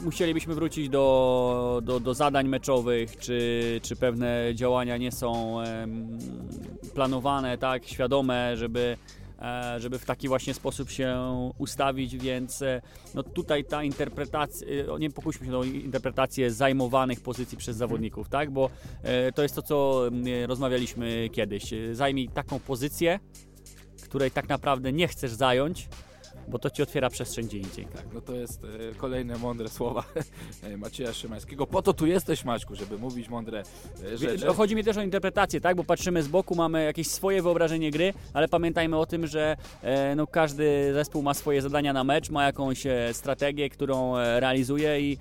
[0.04, 5.58] musielibyśmy wrócić do, do, do zadań meczowych, czy, czy pewne działania nie są
[6.94, 8.98] planowane, tak, świadome, żeby,
[9.42, 11.18] e, żeby w taki właśnie sposób się
[11.58, 12.82] ustawić, więc e,
[13.15, 18.52] no tutaj ta interpretacja, e, nie pokuśmy się o interpretację zajmowanych pozycji przez zawodników, tak,
[18.52, 18.70] bo
[19.36, 20.04] to jest to, co
[20.48, 21.74] rozmawialiśmy kiedyś.
[21.92, 23.20] Zajmij taką pozycję,
[24.04, 25.89] której tak naprawdę nie chcesz zająć,
[26.47, 27.86] bo to ci otwiera przestrzeń gdzie indziej.
[27.86, 30.04] Tak, no to jest e, kolejne mądre słowa
[30.63, 31.67] e, Macieja Szymańskiego.
[31.67, 33.63] Po to tu jesteś, Maćku, żeby mówić mądre
[34.04, 34.45] e, rzeczy.
[34.45, 35.75] Chodzi mi też o interpretację, tak?
[35.75, 40.15] Bo patrzymy z boku, mamy jakieś swoje wyobrażenie gry, ale pamiętajmy o tym, że e,
[40.15, 45.17] no, każdy zespół ma swoje zadania na mecz, ma jakąś e, strategię, którą realizuje i,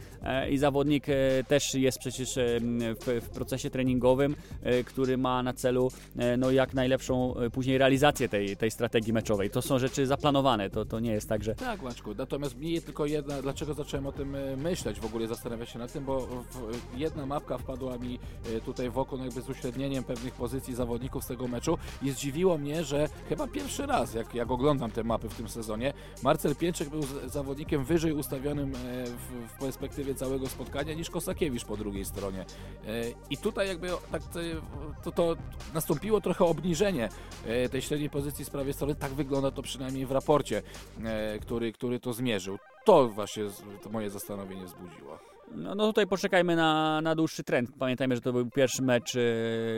[0.50, 1.06] i zawodnik
[1.48, 2.28] też jest przecież
[3.00, 4.36] w, w procesie treningowym,
[4.86, 5.90] który ma na celu
[6.38, 9.50] no, jak najlepszą później realizację tej, tej strategii meczowej.
[9.50, 11.80] To są rzeczy zaplanowane, to, to nie jest tak, że Tak,
[12.18, 15.92] natomiast mi tylko jedna, dlaczego zacząłem o tym e, myśleć, w ogóle zastanawiać się nad
[15.92, 18.18] tym, bo w, jedna mapka wpadła mi
[18.56, 22.10] e, tutaj w oko, no jakby z uśrednieniem pewnych pozycji zawodników z tego meczu i
[22.10, 25.92] zdziwiło mnie, że chyba pierwszy raz, jak, jak oglądam te mapy w tym sezonie,
[26.22, 31.76] Marcel Pięczek był zawodnikiem wyżej ustawionym e, w, w perspektywie całego spotkania niż Kosakiewicz po
[31.76, 32.40] drugiej stronie.
[32.40, 32.44] E,
[33.30, 34.26] I tutaj jakby tak e,
[35.04, 35.36] to, to
[35.74, 37.08] nastąpiło trochę obniżenie
[37.46, 40.62] e, tej średniej pozycji z prawej strony, tak wygląda to przynajmniej w raporcie
[40.97, 40.97] e,
[41.40, 42.58] który, który to zmierzył.
[42.84, 43.44] To właśnie
[43.82, 45.18] to moje zastanowienie wzbudziło.
[45.54, 47.70] No, no tutaj poczekajmy na, na dłuższy trend.
[47.78, 49.20] Pamiętajmy, że to był pierwszy mecz e,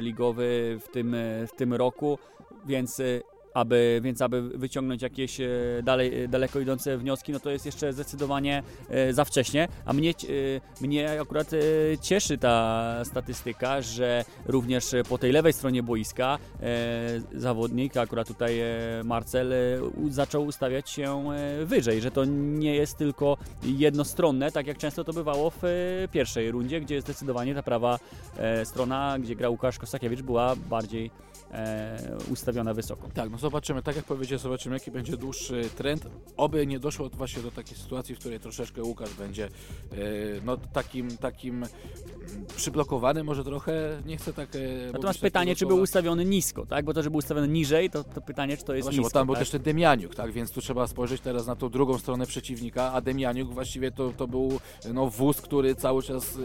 [0.00, 2.18] ligowy w tym, e, w tym roku,
[2.66, 3.04] więc, e,
[3.54, 5.48] aby, więc aby wyciągnąć jakieś e,
[5.82, 9.68] dalej, e, daleko idące wnioski, no to jest jeszcze zdecydowanie e, za wcześnie.
[9.84, 10.12] A mnie,
[10.80, 11.50] mnie akurat
[12.00, 16.38] cieszy ta statystyka, że również po tej lewej stronie boiska
[17.34, 18.60] zawodnik, akurat tutaj
[19.04, 19.52] Marcel,
[20.10, 21.24] zaczął ustawiać się
[21.64, 25.62] wyżej, że to nie jest tylko jednostronne, tak jak często to bywało w
[26.12, 27.98] pierwszej rundzie, gdzie zdecydowanie ta prawa
[28.64, 31.10] strona, gdzie grał Łukasz Kosakiewicz, była bardziej
[31.52, 33.08] e, ustawiona wysoko.
[33.14, 36.06] Tak, no zobaczymy, tak jak powiedziałem, zobaczymy jaki będzie dłuższy trend.
[36.36, 39.48] Oby nie doszło właśnie do takiej sytuacji, w której troszeczkę Łukasz będzie e,
[40.44, 41.66] no takim, takim
[42.57, 44.48] przyblokowany może trochę, nie chcę tak...
[44.57, 46.84] e, Natomiast pytanie, czy był ustawiony nisko, tak?
[46.84, 49.18] Bo to, że był ustawiony niżej, to, to pytanie, czy to jest Właśnie, bo nisko.
[49.18, 49.42] tam był tak?
[49.42, 50.32] też ten Demianiuk, tak?
[50.32, 54.26] Więc tu trzeba spojrzeć teraz na tą drugą stronę przeciwnika, a Demianiuk właściwie to, to
[54.28, 54.61] był
[54.94, 56.36] no, wóz, który cały czas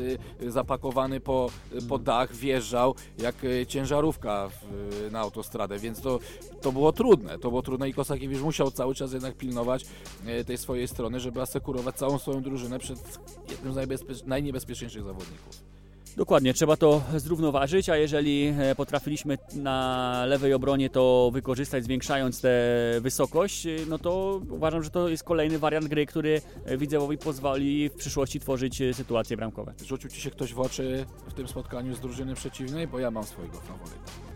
[0.42, 1.50] y, zapakowany po,
[1.90, 6.20] po dach wjeżdżał jak y, ciężarówka w, na autostradę, więc to,
[6.62, 7.40] to było trudne.
[7.40, 9.86] To było trudne i Kosakiewicz musiał cały czas jednak pilnować
[10.28, 13.20] y, tej swojej strony, żeby asekurować całą swoją drużynę przed
[13.50, 13.74] jednym
[14.16, 15.76] z najniebezpieczniejszych zawodników.
[16.18, 22.52] Dokładnie, trzeba to zrównoważyć, a jeżeli e, potrafiliśmy na lewej obronie to wykorzystać, zwiększając tę
[23.02, 27.90] wysokość, e, no to uważam, że to jest kolejny wariant gry, który e, Widzewowi pozwoli
[27.90, 29.74] w przyszłości tworzyć e, sytuacje bramkowe.
[29.86, 32.88] Rzucił Ci się ktoś w oczy w tym spotkaniu z drużyny przeciwnej?
[32.88, 34.35] Bo ja mam swojego faworyta.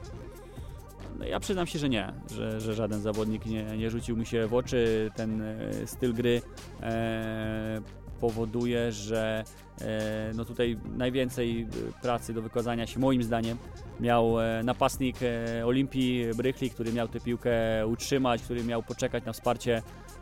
[1.19, 4.47] No, ja przyznam się, że nie, że, że żaden zawodnik nie, nie rzucił mi się
[4.47, 5.11] w oczy.
[5.15, 6.41] Ten e, styl gry
[6.81, 7.81] e,
[8.19, 9.43] powoduje, że
[9.81, 13.57] e, no tutaj najwięcej e, pracy do wykazania się moim zdaniem
[13.99, 15.15] miał e, napastnik
[15.65, 17.51] Olimpii Brychli, który miał tę piłkę
[17.87, 19.81] utrzymać, który miał poczekać na wsparcie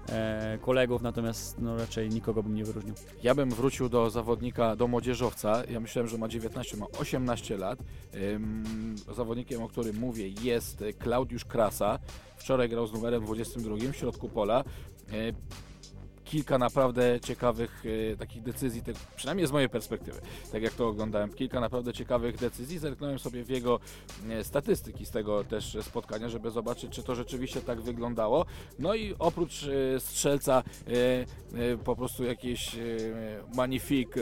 [0.09, 2.93] e, kolegów, natomiast no raczej nikogo bym nie wyróżnił.
[3.23, 5.63] Ja bym wrócił do zawodnika, do młodzieżowca.
[5.69, 7.79] Ja myślałem, że ma 19, ma 18 lat.
[8.15, 11.99] Ym, zawodnikiem, o którym mówię, jest Klaudiusz Krasa.
[12.37, 14.63] Wczoraj grał z numerem 22 w środku pola.
[15.11, 15.33] E,
[16.30, 20.21] Kilka naprawdę ciekawych e, takich decyzji, tak, przynajmniej z mojej perspektywy,
[20.51, 22.80] tak jak to oglądałem, kilka naprawdę ciekawych decyzji.
[22.80, 23.80] Zerknąłem sobie w jego
[24.30, 28.45] e, statystyki z tego też spotkania, żeby zobaczyć, czy to rzeczywiście tak wyglądało.
[28.80, 30.63] No i oprócz e, strzelca
[31.84, 32.75] po prostu jakieś
[33.55, 34.15] magnifik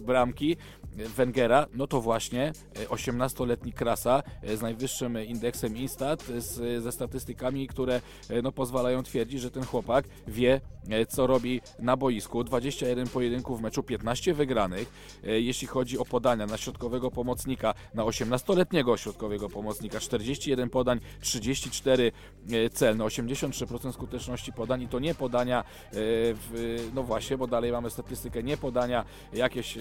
[0.00, 0.56] bramki
[0.96, 7.68] Wengera, no to właśnie e, 18-letni Krasa e, z najwyższym indeksem Instat, z, ze statystykami,
[7.68, 12.44] które e, no, pozwalają twierdzić, że ten chłopak wie, e, co robi na boisku.
[12.44, 14.92] 21 pojedynków w meczu, 15 wygranych.
[15.24, 22.12] E, Jeśli chodzi o podania na środkowego pomocnika, na 18-letniego środkowego pomocnika, 41 podań, 34
[22.50, 25.64] e, celne, 83% skuteczności podań i to nie podania, e,
[25.94, 29.80] w, no właśnie, bo dalej mamy statystykę nie podania jakieś e,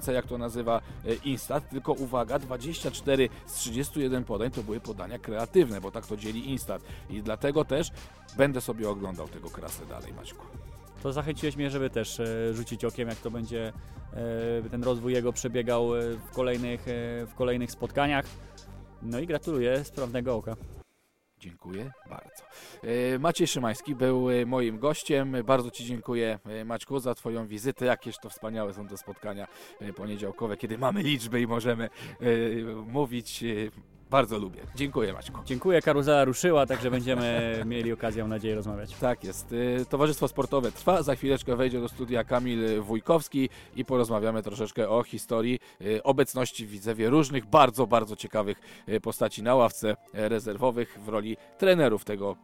[0.00, 5.18] niezdobywające, jak to nazywa e, Instat, tylko uwaga, 24 z 31 podań to były podania
[5.18, 7.90] kreatywne, bo tak to dzieli Instat i dlatego też
[8.36, 10.44] będę sobie oglądał tego krasę dalej, Maćku.
[11.02, 13.72] To zachęciłeś mnie, żeby też e, rzucić okiem, jak to będzie
[14.64, 15.88] e, ten rozwój jego przebiegał
[16.30, 16.84] w kolejnych,
[17.26, 18.24] w kolejnych spotkaniach.
[19.02, 20.79] No i gratuluję sprawnego oka.
[21.40, 22.44] Dziękuję bardzo.
[23.14, 25.36] E, Maciej Szymański był e, moim gościem.
[25.44, 27.84] Bardzo Ci dziękuję, e, Maćku, za Twoją wizytę.
[27.86, 29.46] Jakież to wspaniałe są te spotkania
[29.96, 31.88] poniedziałkowe, kiedy mamy liczby i możemy
[32.86, 33.44] mówić.
[34.10, 34.60] Bardzo lubię.
[34.74, 35.40] Dziękuję, Maćku.
[35.44, 38.94] Dziękuję, karuzela ruszyła, także będziemy mieli okazję, mam nadzieję, rozmawiać.
[38.94, 39.54] Tak jest.
[39.80, 41.02] E, Towarzystwo Sportowe trwa.
[41.02, 46.70] Za chwileczkę wejdzie do studia Kamil Wójkowski i porozmawiamy troszeczkę o historii e, obecności w
[46.70, 52.36] Widzewie różnych, bardzo, bardzo ciekawych e, postaci na ławce rezerwowych w roli trenerów tego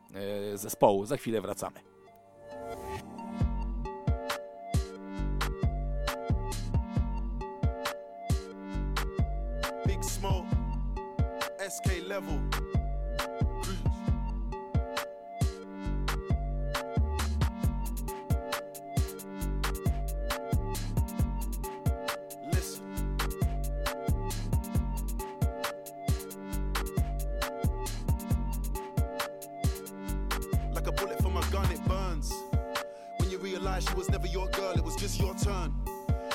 [0.55, 1.07] zespołu.
[1.07, 1.96] Za chwilę wracamy.
[33.97, 35.73] Was never your girl, it was just your turn.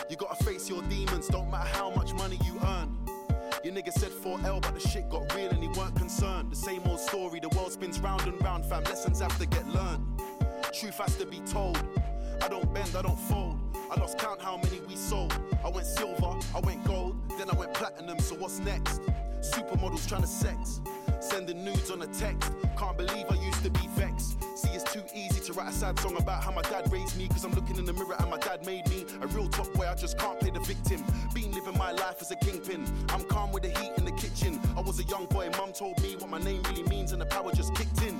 [0.09, 2.50] You gotta face your demons, don't matter how much money you.
[3.71, 6.51] Your nigga said 4L, but the shit got real and he weren't concerned.
[6.51, 8.83] The same old story, the world spins round and round, fam.
[8.83, 10.05] Lessons have to get learned.
[10.73, 11.81] Truth has to be told.
[12.41, 13.57] I don't bend, I don't fold.
[13.89, 15.33] I lost count how many we sold.
[15.63, 18.99] I went silver, I went gold, then I went platinum, so what's next?
[19.39, 20.81] Supermodels trying to sex.
[21.21, 22.51] Sending nudes on a text.
[22.77, 24.37] Can't believe I used to be vexed.
[24.57, 27.27] See, it's too easy to write a sad song about how my dad raised me.
[27.27, 29.87] Cause I'm looking in the mirror and my dad made me a real top boy.
[29.87, 31.03] I just can't play the victim.
[31.33, 32.85] Been living my life as a kingpin.
[33.09, 34.59] I'm calm with the heat in the kitchen.
[34.77, 37.25] I was a young boy, mum told me what my name really means, and the
[37.25, 38.17] power just kicked in.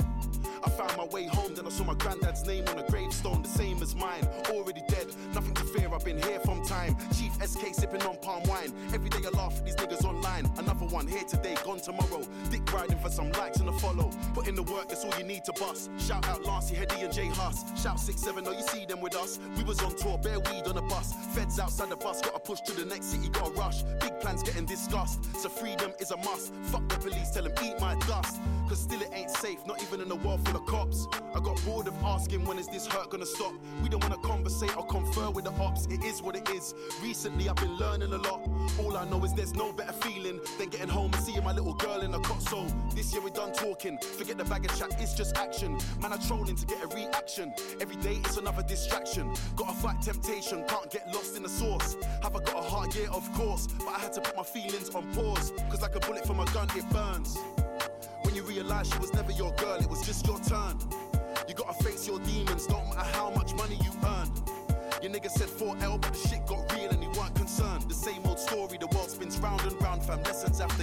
[0.63, 3.49] I found my way home, then I saw my granddad's name on a gravestone, the
[3.49, 4.27] same as mine.
[4.49, 6.95] Already dead, nothing to fear, I've been here from time.
[7.17, 8.73] Chief SK sipping on palm wine.
[8.93, 10.51] Every day I laugh at these niggas online.
[10.57, 12.21] Another one here today, gone tomorrow.
[12.49, 14.11] Dick riding for some likes and a follow.
[14.33, 15.89] Put in the work, that's all you need to bust.
[15.97, 17.63] Shout out Lancey, Hetty, and Jay Huss.
[17.81, 19.39] Shout 6 7, oh, you see them with us.
[19.57, 21.13] We was on tour, bare weed on a bus.
[21.33, 23.83] Feds outside the bus, gotta push to the next city, gotta rush.
[23.99, 26.53] Big plans getting discussed, so freedom is a must.
[26.71, 28.39] Fuck the police, tell them eat my dust.
[28.67, 31.07] Cause still it ain't safe, not even in a world full of cops.
[31.35, 33.53] I got bored of asking when is this hurt gonna stop.
[33.81, 36.73] We don't wanna conversate or confer with the ops, it is what it is.
[37.01, 38.47] Recently I've been learning a lot.
[38.79, 41.73] All I know is there's no better feeling than getting home and seeing my little
[41.73, 42.41] girl in a cot.
[42.41, 42.65] So
[42.95, 45.77] this year we're done talking, forget the bag of chat, it's just action.
[46.01, 47.53] Man, I trolling to get a reaction.
[47.79, 49.33] Every day it's another distraction.
[49.55, 51.95] Gotta fight temptation, can't get lost in the source.
[52.23, 52.95] Have I got a heart?
[52.95, 53.67] Yeah, of course.
[53.79, 55.51] But I had to put my feelings on pause.
[55.69, 57.37] Cause like a bullet from a gun, it burns.
[58.41, 60.75] You realize she was never your girl, it was just your turn.
[61.47, 64.31] You gotta face your demons, don't matter how much money you earn.
[65.03, 67.87] Your nigga said 4L, but the shit got real and he weren't concerned.
[67.87, 70.23] The same old story, the world spins round and round, fam.
[70.23, 70.75] Lessons have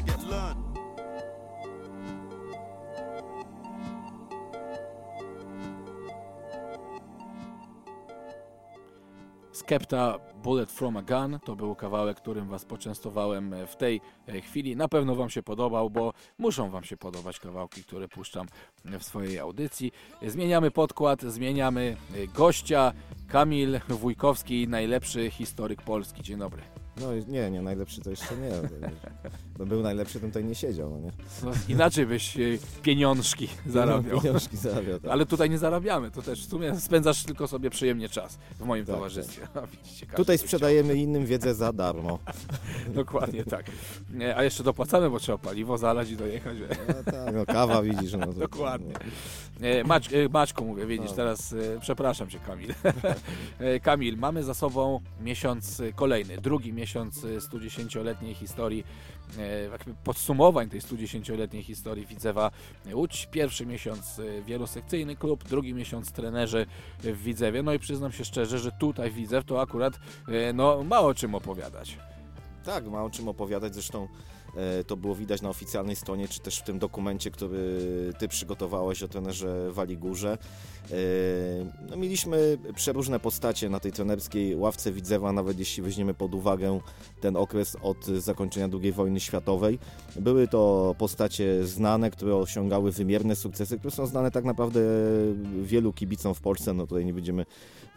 [9.69, 14.77] Skepta Bullet from a Gun to był kawałek, którym Was poczęstowałem w tej e, chwili.
[14.77, 18.47] Na pewno Wam się podobał, bo muszą Wam się podobać kawałki, które puszczam
[18.85, 19.93] w swojej audycji.
[20.23, 22.93] Zmieniamy podkład, zmieniamy e, gościa.
[23.27, 26.23] Kamil Wójkowski, najlepszy historyk Polski.
[26.23, 26.78] Dzień dobry.
[27.01, 28.51] No nie, nie, najlepszy to jeszcze nie.
[29.59, 31.13] Bo był najlepszy, to tutaj nie siedział, no nie?
[31.45, 32.41] No, inaczej byś e,
[32.83, 34.17] pieniążki zarabiał.
[34.17, 35.11] No, pieniążki zarabiał, tak.
[35.11, 38.85] Ale tutaj nie zarabiamy, to też w sumie spędzasz tylko sobie przyjemnie czas w moim
[38.87, 39.49] Tak, towarzystwie.
[39.73, 42.19] Widzicie, każdy Tutaj sprzedajemy innym wiedzę za darmo.
[42.23, 42.95] chciał.
[43.05, 43.67] Dokładnie tak.
[44.15, 46.57] Nie, A jeszcze dopłacamy, bo trzeba paliwo zalać i dojechać.
[46.89, 48.95] No tak, no kawa widzisz, no to, Dokładnie.
[49.63, 52.75] E, Macz, e, Maćku mówię, widzisz, teraz e, przepraszam cię Kamil.
[53.59, 58.85] E, Kamil, mamy za sobą miesiąc e, kolejny, drugi miesiąc e, 110-letniej historii,
[59.39, 62.51] e, jakby podsumowań tej 110-letniej historii Widzewa
[62.93, 63.29] Łódź.
[63.31, 66.67] Pierwszy miesiąc e, wielosekcyjny klub, drugi miesiąc trenerzy
[66.99, 67.63] w Widzewie.
[67.63, 71.99] No i przyznam się szczerze, że tutaj Widzew to akurat e, no, mało czym opowiadać.
[72.65, 74.09] Tak, ma o czym opowiadać, zresztą
[74.87, 77.59] to było widać na oficjalnej stronie, czy też w tym dokumencie, który
[78.19, 80.39] ty przygotowałeś o trenerze Waligurze.
[80.91, 80.97] E,
[81.91, 86.81] no, mieliśmy przeróżne postacie na tej trenerskiej ławce Widzewa, nawet jeśli weźmiemy pod uwagę
[87.21, 89.79] ten okres od zakończenia II wojny światowej.
[90.17, 94.81] Były to postacie znane, które osiągały wymierne sukcesy, które są znane tak naprawdę
[95.63, 97.47] wielu kibicom w Polsce, no tutaj nie będziemy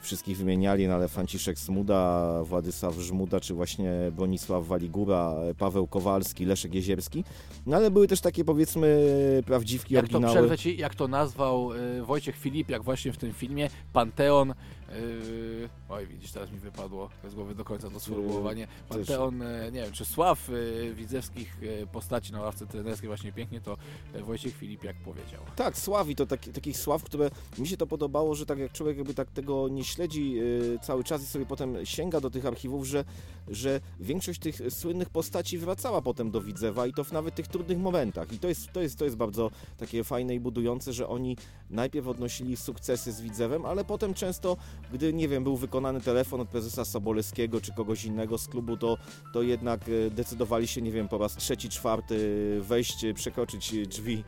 [0.02, 6.74] wszystkich wymieniali, no ale Franciszek Smuda, Władysław Żmuda, czy właśnie Bronisław Waligura, Paweł Kowalski, Leszek
[6.76, 7.24] Jezierski.
[7.66, 8.98] No ale były też takie powiedzmy
[9.46, 10.36] prawdziwki, Jak to oryginały.
[10.36, 14.54] przerwę ci, jak to nazwał e, Wojciech Filipiak właśnie w tym filmie, Panteon.
[14.92, 18.68] E, oj, widzisz, teraz mi wypadło z głowy do końca to sformułowanie.
[18.90, 23.62] Panteon, e, nie wiem, czy sław e, widzewskich e, postaci na ławce trenerskiej, właśnie pięknie
[23.62, 23.78] to
[24.22, 25.42] Wojciech Filipiak powiedział.
[25.56, 28.98] Tak, sławi to taki, takich sław, które mi się to podobało, że tak jak człowiek
[28.98, 30.36] jakby tak tego nie śledzi
[30.82, 33.06] cały czas i sobie potem sięga do tych archiwów, że,
[33.48, 37.80] że większość tych słynnych postaci wracała potem do Widzewa i to w nawet tych trudnych
[37.80, 38.34] momentach.
[38.34, 41.38] I to jest, to jest, to jest bardzo takie fajne i budujące, że oni
[41.70, 44.58] najpierw odnosili sukcesy z Widzewem, ale potem często,
[44.94, 48.98] gdy nie wiem, był wykonany telefon od prezesa Sobolewskiego czy kogoś innego z klubu, to,
[49.34, 52.18] to jednak y, decydowali się, nie wiem, po raz trzeci, czwarty
[52.62, 54.24] wejść, y, przekroczyć drzwi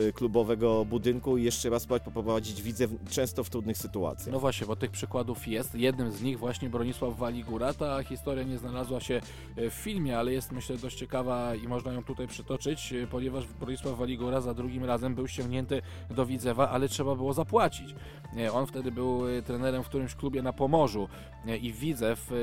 [0.00, 4.32] y, klubowego budynku i jeszcze raz poprowadzić widzę często w trudnych sytuacjach.
[4.32, 5.74] No właśnie, bo tych przykładów jest.
[5.74, 7.74] Jednym z nich właśnie Bronisław Waligura.
[7.74, 9.20] Ta historia nie znalazła się
[9.56, 13.46] e, w filmie, ale jest myślę dość ciekawa i można ją tutaj przytoczyć, e, ponieważ
[13.46, 17.94] Bronisław Waligura za drugim razem był ściągnięty do Widzewa, ale trzeba było zapłacić.
[18.36, 21.08] E, On wtedy był e, trenerem w którymś klubie na Pomorzu
[21.46, 22.34] e, i Widzew e,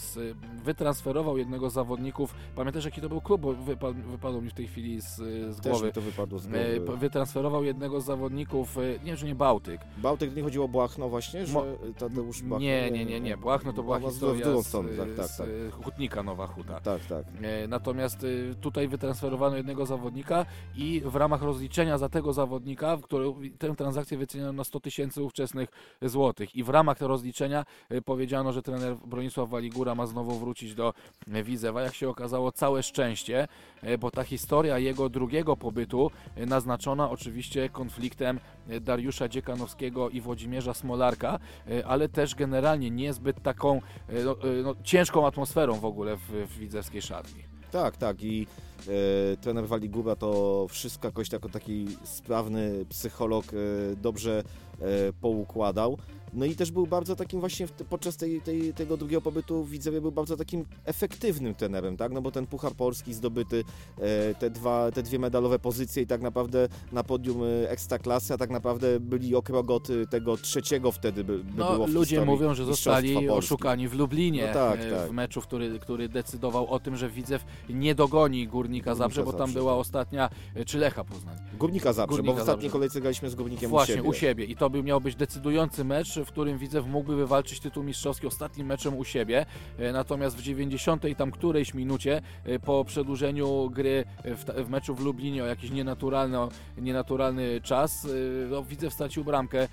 [0.00, 2.34] z- wytransferował jednego z zawodników.
[2.56, 3.40] Pamiętasz jaki to był klub?
[3.40, 5.16] Bo wypadł, wypadł mi w tej chwili z,
[5.56, 5.92] z Też głowy.
[5.92, 6.96] to wypadło z E, głowy.
[7.00, 11.46] Wytransferował jednego z zawodników, e, nie czy nie Bałtyk, Bałtyk nie chodziło o Błachno właśnie,
[11.46, 11.64] że Mo-
[11.98, 12.64] Tadeusz Błachno...
[12.66, 13.36] Nie, nie, nie, nie.
[13.36, 15.46] Błachno to była w historia drugą z, stronę, tak, tak, z tak.
[15.68, 16.80] e, Hutnika Nowa Huta.
[16.80, 17.24] Tak, tak.
[17.42, 20.46] E, Natomiast e, tutaj wytransferowano jednego zawodnika
[20.76, 25.22] i w ramach rozliczenia za tego zawodnika, w którym tę transakcję wyceniono na 100 tysięcy
[25.22, 25.68] ówczesnych
[26.02, 30.74] złotych i w ramach tego rozliczenia e, powiedziano, że trener Bronisław Waligura ma znowu wrócić
[30.74, 30.94] do
[31.32, 31.82] e, Widzewa.
[31.82, 33.48] Jak się okazało, całe szczęście,
[33.82, 38.40] e, bo ta historia jego drugiego pobytu naznaczona oczywiście konfliktem
[38.80, 41.38] Dariusza Dziekanowskiego i Włodzimierza Smolarka,
[41.86, 43.80] ale też generalnie niezbyt taką
[44.24, 47.54] no, no, ciężką atmosferą w ogóle w, w widzewskiej szatni.
[47.74, 48.46] Tak, tak i
[48.88, 54.42] e, trener Waligura to wszystko jakoś jako taki sprawny psycholog e, dobrze
[54.80, 54.84] e,
[55.20, 55.98] poukładał.
[56.34, 60.00] No i też był bardzo takim właśnie podczas tej, tej, tego drugiego pobytu w Widzewie
[60.00, 62.12] był bardzo takim efektywnym trenerem, tak?
[62.12, 63.64] No bo ten Puchar Polski zdobyty,
[63.98, 68.36] e, te, dwa, te dwie medalowe pozycje i tak naprawdę na podium e, Ekstraklasy, a
[68.38, 71.90] tak naprawdę byli o krok od e, tego trzeciego wtedy by, by No, było w
[71.90, 75.08] ludzie mówią, że zostali oszukani w Lublinie No tak, e, tak.
[75.08, 79.40] w meczu, który, który decydował o tym, że Widzew nie dogoni Górnika Zabrze, bo tam
[79.40, 79.80] Zabrze, była tak.
[79.80, 80.30] ostatnia,
[80.66, 81.36] czy Lecha Poznań.
[81.58, 82.72] Górnika Zabrze, Górnika bo w ostatniej Zabrze.
[82.72, 84.08] kolejce graliśmy z Górnikiem Właśnie, u siebie.
[84.08, 84.44] u siebie.
[84.44, 88.66] I to by miał być decydujący mecz, w którym Widzew mógłby wywalczyć tytuł mistrzowski ostatnim
[88.66, 89.46] meczem u siebie.
[89.78, 95.00] E, Natomiast w 90 tam którejś minucie e, po przedłużeniu gry w, w meczu w
[95.00, 96.38] Lublinie o jakiś nienaturalny,
[96.78, 98.08] nienaturalny czas, e,
[98.50, 99.68] no, Widzew stracił bramkę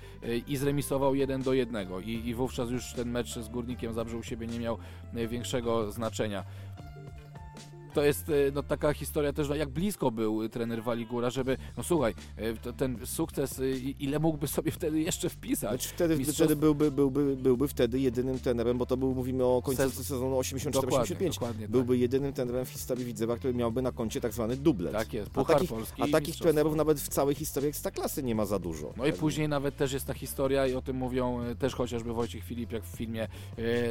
[0.46, 1.88] i zremisował 1 do 1.
[2.04, 4.78] I, I wówczas już ten mecz z Górnikiem Zabrze u siebie nie miał
[5.28, 6.44] większego znaczenia.
[7.94, 11.82] To jest e, no, taka historia też, no, jak blisko był trener Waligura, żeby, no
[11.82, 13.70] słuchaj, e, ten sukces, e,
[14.00, 15.70] ile mógłby sobie wtedy jeszcze wpisać.
[15.70, 19.62] Znaczy wtedy, Mistrzostw- wtedy byłby, byłby, byłby wtedy jedynym trenerem, bo to był, mówimy o
[19.62, 20.72] końcu Sez- sezonu 84-85.
[20.72, 21.70] Dokładnie, dokładnie tak.
[21.70, 24.92] Byłby jedynym trenerem w historii Widzewa, który miałby na koncie tak zwany dublet.
[24.92, 28.34] Tak jest, a Puchar takich, Polski a takich trenerów nawet w całej historii Ekstraklasy nie
[28.34, 28.92] ma za dużo.
[28.96, 29.20] No i Tak.
[29.20, 32.84] później nawet też jest ta historia i o tym mówią też chociażby Wojciech Filip, jak
[32.84, 33.28] w filmie,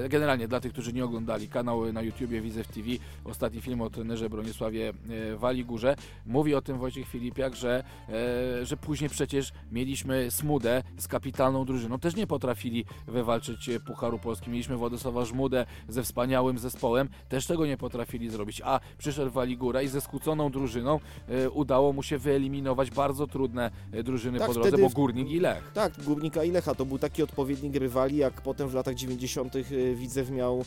[0.09, 2.87] generalnie dla tych, którzy nie oglądali, kanał na YouTubie Widzew TV,
[3.25, 8.77] ostatni film o trenerze Bronisławie e, Waligurze, mówi o tym Wojciech Filipiak, że, e, że
[8.77, 15.25] później przecież mieliśmy Smudę z kapitalną drużyną, też nie potrafili wywalczyć Pucharu Polski, mieliśmy Władysława
[15.25, 20.51] Żmudę ze wspaniałym zespołem, też tego nie potrafili zrobić, a przyszedł Waligura i ze skłóconą
[20.51, 23.71] drużyną e, udało mu się wyeliminować bardzo trudne
[24.03, 25.71] drużyny Tak, po drodze, wtedy bo Górnik i Lech.
[25.73, 29.55] Tak, Górnika i Lecha to był taki odpowiednik rywali, jak potem w latach 90.
[29.55, 30.65] y, Widzew miał,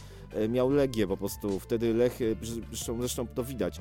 [0.49, 1.61] miał Legię po prostu.
[1.61, 2.18] Wtedy Lech,
[2.72, 3.81] zresztą, zresztą to widać.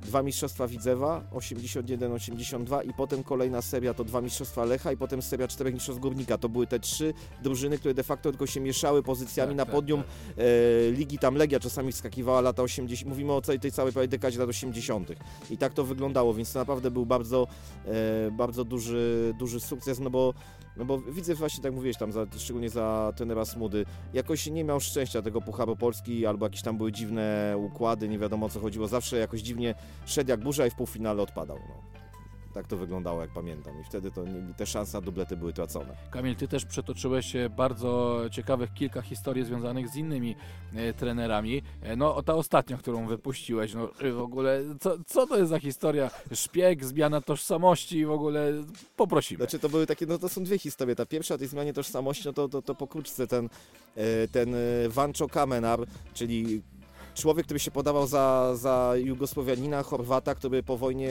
[0.00, 5.48] Dwa mistrzostwa Widzewa, 81-82 i potem kolejna seria to dwa mistrzostwa Lecha i potem seria
[5.48, 6.38] czterech mistrzostw Górnika.
[6.38, 9.74] To były te trzy drużyny, które de facto tylko się mieszały pozycjami Tak, na tak,
[9.74, 11.18] podium e, ligi.
[11.18, 13.08] Tam Legia czasami wskakiwała lata 80.
[13.08, 15.08] Mówimy o całej tej całej prawie dekadzie lat 80.
[15.50, 17.46] I tak to wyglądało, więc to naprawdę był bardzo,
[17.86, 20.34] e, bardzo duży, duży sukces, no bo
[20.80, 24.80] no bo widzę właśnie, tak mówiłeś tam, za, szczególnie za tenera Smudy, jakoś nie miał
[24.80, 28.88] szczęścia tego Pucharu Polski, albo jakieś tam były dziwne układy, nie wiadomo o co chodziło.
[28.88, 29.74] Zawsze jakoś dziwnie
[30.06, 31.58] szedł jak burza i w półfinale odpadał.
[31.68, 31.99] No.
[32.54, 33.80] Tak to wyglądało, jak pamiętam.
[33.80, 34.24] I wtedy to
[34.56, 35.96] te szanse na dublety były tracone.
[36.10, 40.36] Kamil, ty też przetoczyłeś e, bardzo ciekawych kilka historii związanych z innymi
[40.74, 41.62] e, trenerami.
[41.82, 46.10] E, no, ta ostatnia, którą wypuściłeś, no w ogóle, co, co to jest za historia?
[46.32, 48.52] Szpieg, zmiana tożsamości, w ogóle
[48.96, 49.38] poprosimy.
[49.38, 50.96] Znaczy to były takie, no to są dwie historie.
[50.96, 53.48] Ta pierwsza o tej zmianie tożsamości, no to, to, to pokrótce ten,
[54.32, 54.54] ten
[54.88, 55.80] Vancho Kamenar,
[56.14, 56.62] czyli
[57.14, 61.08] człowiek, który się podawał za, za Jugosłowianina, Chorwata, który po wojnie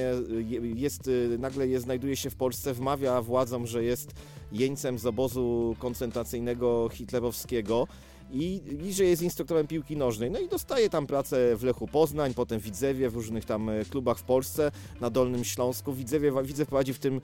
[0.50, 4.12] je- jest, e, nagle jest, znajduje się w Polsce, wmawia władzom, że jest
[4.52, 7.88] jeńcem z obozu koncentracyjnego hitlerowskiego.
[8.32, 10.32] I, I że jest instruktorem piłki nożnej.
[10.32, 13.86] No i dostaje tam pracę w Lechu Poznań, potem w Widzewie, w różnych tam e,
[13.86, 14.72] klubach w Polsce,
[15.02, 15.94] na Dolnym Śląsku.
[15.94, 17.22] Widzewie, Widzew prowadzi w tym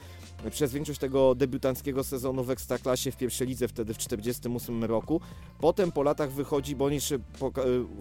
[0.51, 5.21] przez większość tego debiutanckiego sezonu w Ekstraklasie w pierwszej lidze wtedy w 1948 roku.
[5.59, 7.51] Potem po latach wychodzi, bo on jeszcze po,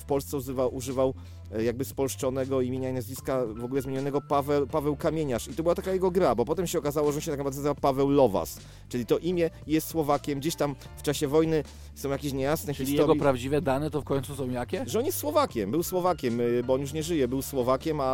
[0.01, 4.97] w Polsce używał, używał e, jakby spolszczonego imienia i nazwiska w ogóle zmienionego Paweł, Paweł
[4.97, 5.49] Kamieniarz.
[5.49, 7.59] I to była taka jego gra, bo potem się okazało, że on się tak naprawdę
[7.59, 8.61] nazywa Paweł Lowas.
[8.89, 10.41] Czyli to imię jest Słowakiem.
[10.41, 13.13] Gdzieś tam w czasie wojny są jakieś niejasne Czyli historie.
[13.13, 14.85] jego prawdziwe dane to w końcu są jakie?
[14.87, 18.05] Że on jest Słowakiem, był Słowakiem, y, bo on już nie żyje, był Słowakiem, a,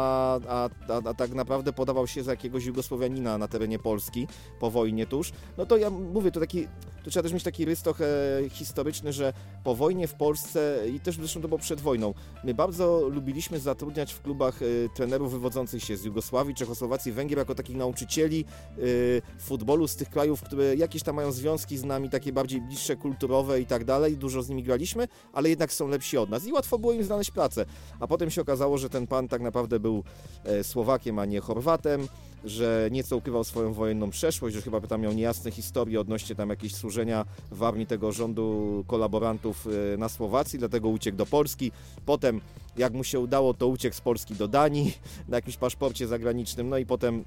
[0.49, 4.27] a, a, a tak naprawdę podawał się za jakiegoś Jugosłowianina na terenie Polski
[4.61, 5.33] po wojnie tuż.
[5.59, 6.67] No to ja mówię, to taki,
[7.05, 8.07] to trzeba też mieć taki rys trochę
[8.51, 9.33] historyczny, że
[9.65, 14.13] po wojnie w Polsce i też zresztą to było przed wojną, my bardzo lubiliśmy zatrudniać
[14.13, 18.45] w klubach y, trenerów wywodzących się z Jugosławii, Czechosłowacji, Węgier jako takich nauczycieli
[18.79, 22.97] y, futbolu z tych krajów, które jakieś tam mają związki z nami, takie bardziej bliższe,
[22.97, 24.17] kulturowe i tak dalej.
[24.17, 27.31] Dużo z nimi graliśmy, ale jednak są lepsi od nas i łatwo było im znaleźć
[27.31, 27.67] pracę.
[28.01, 30.05] A potem się okazało, że ten pan tak naprawdę był
[30.45, 32.09] e, Słowakiem, a nie Chorwatem,
[32.45, 36.75] że nieco ukrywał swoją wojenną przeszłość, że chyba tam miał niejasne historie odnośnie tam jakieś
[36.75, 41.73] służenia w armii tego rządu kolaborantów e, na Słowacji, dlatego uciekł do Polski.
[42.07, 42.41] Potem,
[42.77, 44.95] jak mu się udało, to uciekł z Polski do Danii
[45.29, 47.25] na jakimś paszporcie zagranicznym, no i potem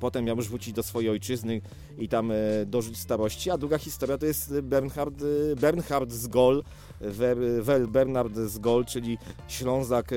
[0.00, 1.60] Potem miał już wrócić do swojej ojczyzny
[1.98, 2.34] i tam e,
[2.66, 3.50] dożyć starości.
[3.50, 6.62] A druga historia to jest Bernhard, e, Bernhard z Gol,
[7.00, 9.18] Wer, Bernard z Gol, czyli
[9.48, 10.10] Ślązak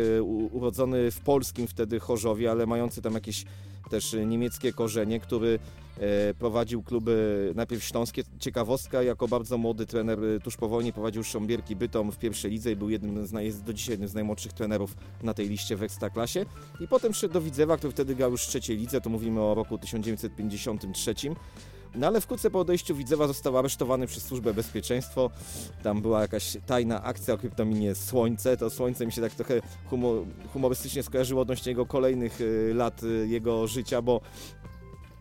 [0.51, 3.45] urodzony w polskim wtedy Chorzowie, ale mający tam jakieś
[3.89, 5.59] też niemieckie korzenie, który
[5.97, 8.23] e, prowadził kluby najpierw śląskie.
[8.39, 12.71] Ciekawostka, jako bardzo młody trener e, tuż po wojnie prowadził Sząbierki Bytom w pierwszej lidze
[12.71, 16.45] i był jednym z, do dzisiaj jednym z najmłodszych trenerów na tej liście w Ekstraklasie.
[16.79, 19.53] I potem szedł do Widzewa, który wtedy grał już w trzeciej lidze, to mówimy o
[19.53, 21.15] roku 1953.
[21.95, 25.29] No ale wkrótce po odejściu Widzewa został aresztowany przez Służbę Bezpieczeństwo.
[25.83, 28.57] Tam była jakaś tajna akcja o kryptominie Słońce.
[28.57, 33.27] To Słońce mi się tak trochę humor, humorystycznie skojarzyło odnośnie jego kolejnych y, lat y,
[33.27, 34.21] jego życia, bo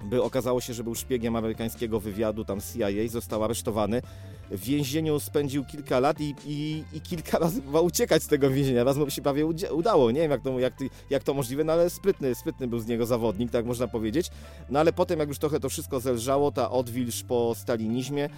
[0.05, 4.03] by okazało się, że był szpiegiem amerykańskiego wywiadu, tam CIA, został aresztowany.
[4.51, 8.85] W więzieniu spędził kilka lat i, i, i kilka razy próbował uciekać z tego więzienia.
[8.85, 10.11] Raz mu się prawie udało.
[10.11, 10.75] Nie wiem, jak to, jak,
[11.11, 14.31] jak to możliwe, no ale sprytny, sprytny był z niego zawodnik, tak można powiedzieć.
[14.71, 18.29] No ale potem, jak już trochę to wszystko zelżało, ta odwilż po stalinizmie,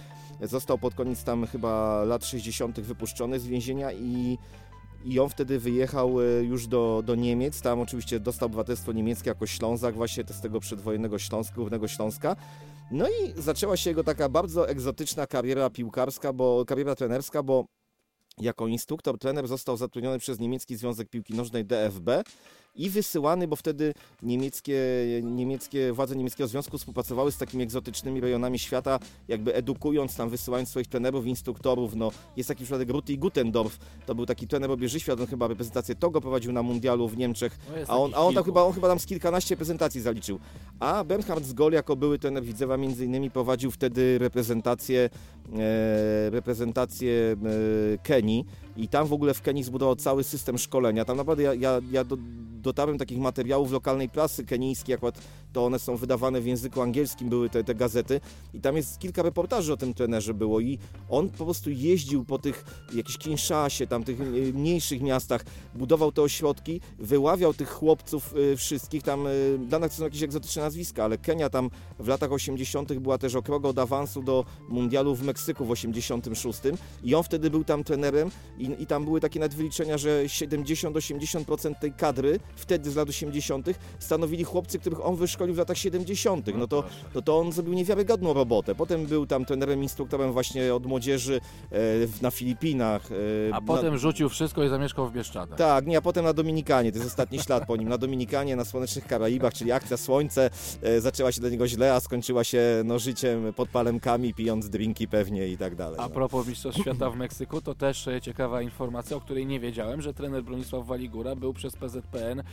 [0.41, 2.79] został pod koniec tam chyba lat 60.
[2.79, 4.37] wypuszczony z więzienia i
[5.05, 7.61] i on wtedy wyjechał e, już do, do Niemiec.
[7.61, 12.35] Tam oczywiście dostał obywatelstwo niemieckie jako Ślązak, właśnie z tego przedwojennego Śląska, Górnego Śląska.
[12.91, 17.65] No i zaczęła się jego taka bardzo egzotyczna kariera piłkarska, bo kariera trenerska, bo
[18.37, 22.09] jako instruktor, trener został zatrudniony przez niemiecki Związek Piłki Nożnej DFB
[22.77, 24.81] i wysyłany, bo wtedy niemieckie,
[25.23, 30.87] niemieckie władze niemieckiego związku współpracowały z takimi egzotycznymi rejonami świata, jakby edukując tam, wysyłając swoich
[30.87, 31.95] trenerów, instruktorów.
[31.95, 35.95] No, jest taki przypadek Ruti Gutendorf, to był taki trener obieży świat, on chyba reprezentację
[35.95, 38.87] Togo prowadził na mundialu w Niemczech, No a on, a on tam chyba, on chyba
[38.87, 40.39] tam z kilkanaście prezentacji zaliczył.
[40.79, 45.09] A Bernhard Zgol jako były trener Widzewa między innymi prowadził wtedy reprezentację,
[45.59, 47.35] e, reprezentację
[47.93, 48.45] e, Kenii
[48.77, 51.05] i tam w ogóle w Kenii zbudował cały system szkolenia.
[51.05, 52.17] Tam naprawdę ja, ja, ja do,
[52.61, 55.21] dotarłem takich materiałów lokalnej prasy kenijskiej, akurat
[55.53, 58.21] to one są wydawane w języku angielskim, były te, te gazety
[58.53, 60.79] i tam jest kilka reportaży o tym trenerze było i
[61.09, 64.23] on po prostu jeździł po tych jakichś Kinszasie, tam tych e,
[64.53, 65.45] mniejszych miastach,
[65.75, 70.61] budował te ośrodki, wyławiał tych chłopców e, wszystkich, tam e, dla nas są jakieś egzotyczne
[70.61, 71.69] nazwiska, ale Kenia tam
[71.99, 72.93] w latach 80.
[72.93, 76.59] była też okrągła od awansu do mundialu w Meksyku w 86
[77.03, 81.75] i on wtedy był tam trenerem i, i tam były takie nawet wyliczenia, że 70-80%
[81.75, 83.67] tej kadry wtedy z lat 80.
[83.99, 86.47] stanowili chłopcy, których on wyszkolił w latach 70.
[86.57, 86.83] No to,
[87.13, 88.75] to, to on zrobił niewiarygodną robotę.
[88.75, 91.77] Potem był tam trenerem, instruktorem właśnie od młodzieży e,
[92.21, 93.11] na Filipinach.
[93.11, 93.15] e,
[93.55, 95.57] A na- potem rzucił wszystko i zamieszkał w Bieszczadach.
[95.57, 97.89] tak, nie, a potem na Dominikanie, to jest ostatni ślad po nim.
[97.89, 100.49] Na Dominikanie, na Słonecznych Karaibach, czyli akcja Słońce,
[100.81, 105.07] e, zaczęła się dla niego źle, a skończyła się no, życiem pod palemkami, pijąc drinki
[105.07, 105.99] pewnie i tak dalej.
[105.99, 106.09] A no.
[106.09, 110.43] propos Mistrzostw Świata w Meksyku, to też ciekawa informacja, o której nie wiedziałem, że trener
[110.43, 112.43] Bronisław Waligura był przez PZPN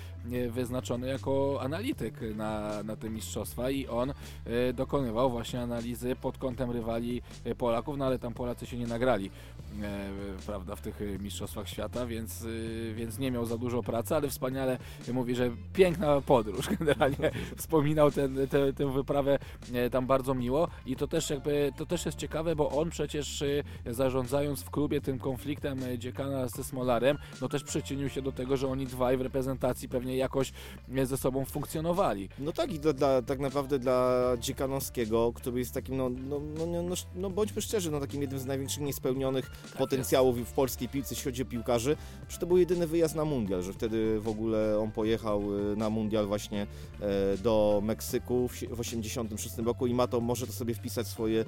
[0.50, 6.70] wyznaczony jako analityk na, na te mistrzostwa i on e, dokonywał właśnie analizy pod kątem
[6.70, 9.30] rywali e, Polaków, no ale tam Polacy się nie nagrali
[10.46, 14.28] prawda, w tych e, mistrzostwach świata, więc, e, więc nie miał za dużo pracy, ale
[14.28, 14.78] wspaniale
[15.12, 19.38] mówi, że piękna podróż generalnie wspominał ten, tę tę wyprawę
[19.74, 23.42] e, tam bardzo miło i to też jakby, to też jest ciekawe, bo on przecież
[23.42, 28.32] e, zarządzając w klubie tym konfliktem e, dziekana ze Smolarem, no też przyczynił się do
[28.32, 30.52] tego, że oni dwaj w reprezentacji pewnie jakoś
[30.94, 32.28] e, ze sobą funkcjonowali.
[32.38, 36.82] No tak i dla, tak naprawdę dla Dziekanowskiego, który jest takim, no, no, no, no,
[36.82, 41.24] no, no bądźmy szczerzy, no takim jednym z największych niespełnionych potencjałów w polskiej piłce, jeśli
[41.24, 41.96] chodzi o piłkarzy,
[42.28, 45.42] że to był jedyny wyjazd na mundial, że wtedy w ogóle on pojechał
[45.72, 46.66] y, na mundial właśnie
[47.00, 51.06] e, do Meksyku w, sie- w 86 roku i ma to, może to sobie wpisać
[51.06, 51.44] swoje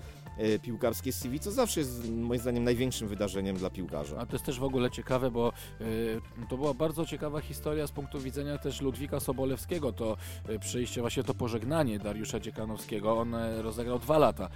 [0.62, 4.16] piłkarskie CV, co zawsze jest moim zdaniem największym wydarzeniem dla piłkarza.
[4.18, 7.92] A to jest też w ogóle ciekawe, bo y, to była bardzo ciekawa historia z
[7.92, 9.92] punktu widzenia też Ludwika Sobolewskiego.
[9.92, 10.16] To
[10.50, 13.18] y, przyjście, właśnie to pożegnanie Dariusza Dziekanowskiego.
[13.18, 14.48] On y, rozegrał dwa lata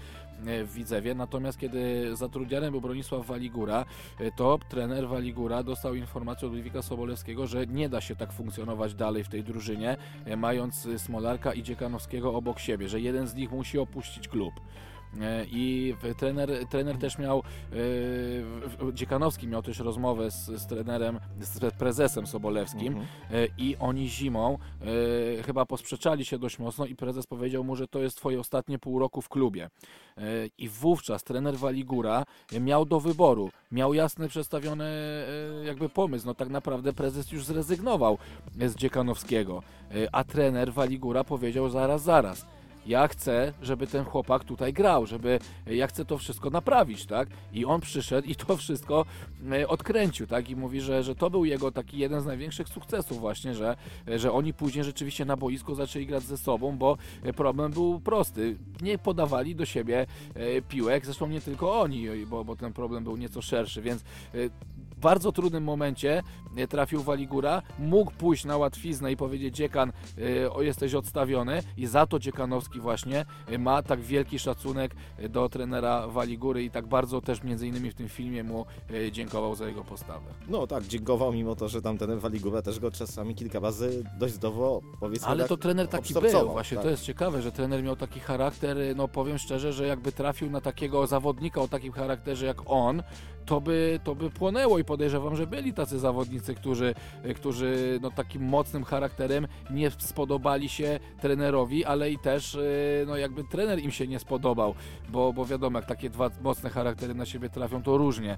[0.47, 3.85] y, w Widzewie, natomiast kiedy zatrudniany był Bronisław Waligura,
[4.21, 8.95] y, to trener Waligura dostał informację od Ludwika Sobolewskiego, że nie da się tak funkcjonować
[8.95, 13.35] dalej w tej drużynie, y, mając y, Smolarka i Dziekanowskiego obok siebie, że jeden z
[13.35, 14.55] nich musi opuścić klub.
[15.21, 17.43] E, I trener, trener też miał,
[18.89, 23.07] e, Dziekanowski miał też rozmowę z, z trenerem, z prezesem Sobolewskim Mhm.
[23.31, 24.59] e, i oni zimą
[25.47, 28.99] chyba posprzeczali się dość mocno i prezes powiedział mu, że to jest twoje ostatnie pół
[28.99, 29.71] roku w klubie.
[30.59, 32.25] I wówczas trener Waligura
[32.61, 34.91] miał do wyboru, miał jasny przedstawiony
[35.65, 36.27] jakby pomysł.
[36.27, 38.19] No tak naprawdę prezes już zrezygnował
[38.67, 39.63] z Dziekanowskiego,
[40.13, 42.47] a trener Waligura powiedział zaraz, zaraz.
[42.87, 47.29] Ja chcę, żeby ten chłopak tutaj grał, żeby ja chcę to wszystko naprawić, tak?
[47.53, 49.05] I on przyszedł i to wszystko
[49.53, 50.51] e, odkręcił, tak?
[50.51, 53.77] I mówi, że, że to był jego taki jeden z największych sukcesów właśnie, że,
[54.07, 58.57] że oni później rzeczywiście na boisku zaczęli grać ze sobą, bo e, problem był prosty.
[58.83, 63.17] Nie podawali do siebie e, piłek, zresztą nie tylko oni, bo, bo ten problem był
[63.17, 64.39] nieco szerszy, więc e,
[65.01, 66.23] bardzo trudnym momencie
[66.57, 69.93] e, trafił Waligura, mógł pójść na łatwiznę i powiedzieć dziekan,
[70.43, 74.95] e, o jesteś odstawiony i za to dziekanowski właśnie e, ma tak wielki szacunek
[75.29, 78.67] do trenera Waligury i tak bardzo też między innymi w tym filmie mu
[79.13, 80.27] dziękował za jego postawę.
[80.49, 84.35] No tak, dziękował mimo to, że tam ten Waligura też go czasami kilka razy dość
[84.35, 86.85] zdowo, powiedzmy Ale tak, to trener taki był, właśnie tak.
[86.85, 90.61] to jest ciekawe, że trener miał taki charakter, no powiem szczerze, że jakby trafił na
[90.61, 93.03] takiego zawodnika o takim charakterze jak on,
[93.51, 96.95] to by, to by płonęło i podejrzewam, że byli tacy zawodnicy, którzy,
[97.37, 103.45] którzy no takim mocnym charakterem nie spodobali się trenerowi, ale i też y, no jakby
[103.45, 104.75] trener im się nie spodobał,
[105.09, 108.37] bo, bo wiadomo, jak takie dwa mocne charaktery na siebie trafią, to różnie.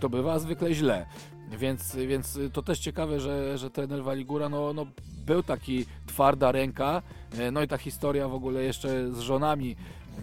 [0.00, 1.06] To bywa zwykle źle.
[1.58, 4.86] Więc, więc to też ciekawe, że, że trener Waligura no, no,
[5.26, 7.02] był taki twarda ręka,
[7.52, 9.76] No i ta historia w ogóle jeszcze z żonami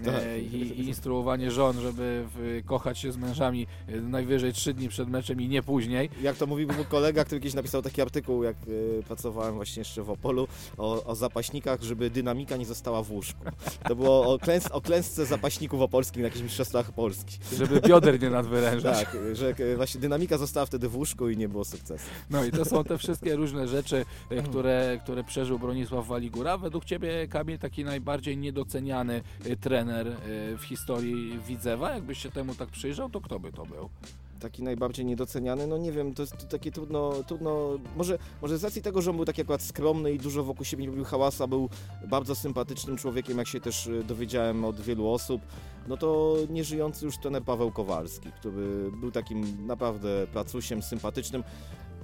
[0.06, 0.24] Tak.
[0.24, 4.90] e, i, i instruowanie żon, żeby w, kochać się z mężami e, najwyżej trzy dni
[4.90, 6.10] przed meczem i nie później.
[6.22, 10.04] Jak to mówił mój kolega, który kiedyś napisał taki artykuł, jak y, pracowałem właśnie jeszcze
[10.04, 13.46] w Opolu, o, o zapaśnikach, żeby dynamika nie została w łóżku.
[13.88, 17.38] To było o, klęs o klęsce zapaśników opolskich na jakichś mistrzostwach Polski.
[17.58, 18.98] Żeby bioder nie nadwyrężać.
[18.98, 22.06] Tak, że właśnie dynamika została wtedy w łóżku i nie było sukcesu.
[22.30, 26.58] No i to są te wszystkie różne rzeczy, e, które, które przeżył Bronisław Waligura.
[26.58, 29.56] Według Ciebie, Kamil, taki najbardziej niedoceniany e,
[29.88, 33.90] trener e, w historii Widzewa, jakbyś się temu tak przyjrzał, to kto by to był?
[34.40, 37.70] Taki najbardziej niedoceniany, no nie wiem, to jest takie trudno, trudno.
[37.96, 40.84] Może, może z racji tego, że on był taki akurat skromny i dużo wokół siebie
[40.84, 41.70] nie robił hałasa, był
[42.08, 45.42] bardzo sympatycznym człowiekiem, jak się też y, dowiedziałem od wielu osób,
[45.88, 51.44] no to nieżyjący już trener Paweł Kowalski, który był takim naprawdę pracusiem, sympatycznym,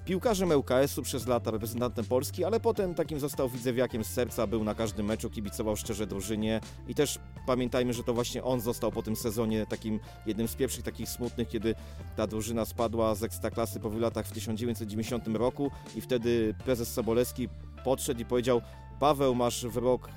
[0.05, 4.75] piłkarzem ŁKS-u przez lata, reprezentantem Polski, ale potem takim został widzewiakiem z serca, był na
[4.75, 6.61] każdym meczu, kibicował szczerze drużynie.
[6.87, 10.83] I też pamiętajmy, że to właśnie on został po tym sezonie takim jednym z pierwszych
[10.83, 11.75] takich smutnych, kiedy
[12.15, 15.71] ta drużyna spadła z Ekstraklasy po wielu latach w 1990 roku.
[15.95, 17.49] I wtedy prezes Sobolewski
[17.83, 18.61] podszedł i powiedział
[18.99, 20.09] Paweł, masz w rok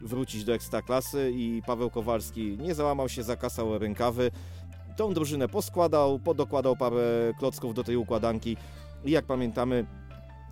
[0.00, 1.32] wrócić do Ekstraklasy.
[1.34, 4.30] I Paweł Kowalski nie załamał się, zakasał rękawy,
[4.96, 8.56] tą drużynę poskładał, podokładał parę klocków do tej układanki
[9.04, 9.86] i jak pamiętamy,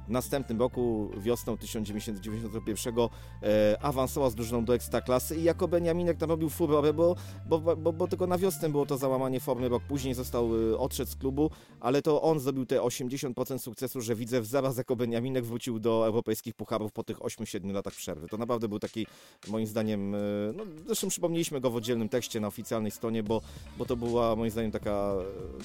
[0.09, 3.09] w następnym roku, wiosną 1991,
[3.43, 7.17] e, awansował z drużyną do Ekstraklasy i jako Beniaminek narobił furorę, bo,
[7.49, 9.69] bo, bo, bo tylko na wiosnę było to załamanie formy.
[9.69, 11.51] Rok później został e, odszedł z klubu,
[11.81, 16.55] ale to on zrobił te 80% sukcesu, że widzę zaraz jako Beniaminek wrócił do europejskich
[16.55, 18.29] pucharów po tych 8-7 latach przerwy.
[18.29, 19.07] To naprawdę był taki,
[19.49, 20.19] moim zdaniem, e,
[20.57, 23.43] no, zresztą przypomnieliśmy go w oddzielnym tekście na oficjalnej stronie, bo,
[23.79, 25.25] bo to była moim zdaniem taka e,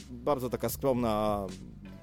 [0.10, 1.48] bardzo taka skromna,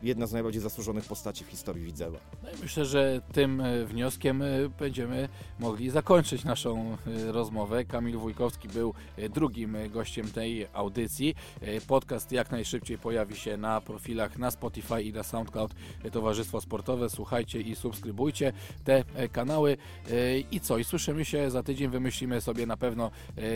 [0.02, 2.18] jedna z najbardziej zasłużonych postaci w historii Widzewa.
[2.42, 4.46] No i myślę, że tym e, wnioskiem e,
[4.78, 7.84] będziemy mogli zakończyć naszą e, rozmowę.
[7.84, 8.94] Kamil Wójkowski był
[9.30, 11.34] drugim gościem tej audycji.
[11.86, 15.74] Podcast jak najszybciej pojawi się na profilach na Spotify i na SoundCloud
[16.12, 17.10] Towarzystwo Sportowe.
[17.10, 18.52] Słuchajcie i subskrybujcie
[18.84, 19.76] te kanały.
[20.50, 20.78] I co?
[20.78, 21.90] I słyszymy się za tydzień.
[21.90, 23.10] Wymyślimy sobie na pewno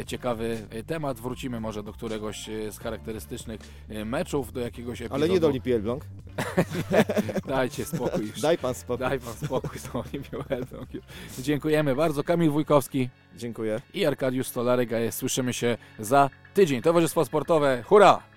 [0.07, 1.21] ciekawy temat.
[1.21, 3.61] Wrócimy może do któregoś z charakterystycznych
[4.05, 5.15] meczów, do jakiegoś epizodu.
[5.15, 6.05] Ale nie do Olimpii Elbląg.
[7.47, 8.33] Dajcie spokój.
[8.43, 9.07] Daj pan spokój.
[9.09, 10.39] Daj pan spokój z tą Olimpią.
[11.39, 12.25] Dziękujemy bardzo.
[12.25, 13.81] Kamil Wójkowski Dziękuję.
[13.95, 14.91] i Arkadiusz Stolarek.
[14.93, 16.83] a Słyszymy się za tydzień.
[16.83, 18.32] Towarzystwo Sportowe, hurra!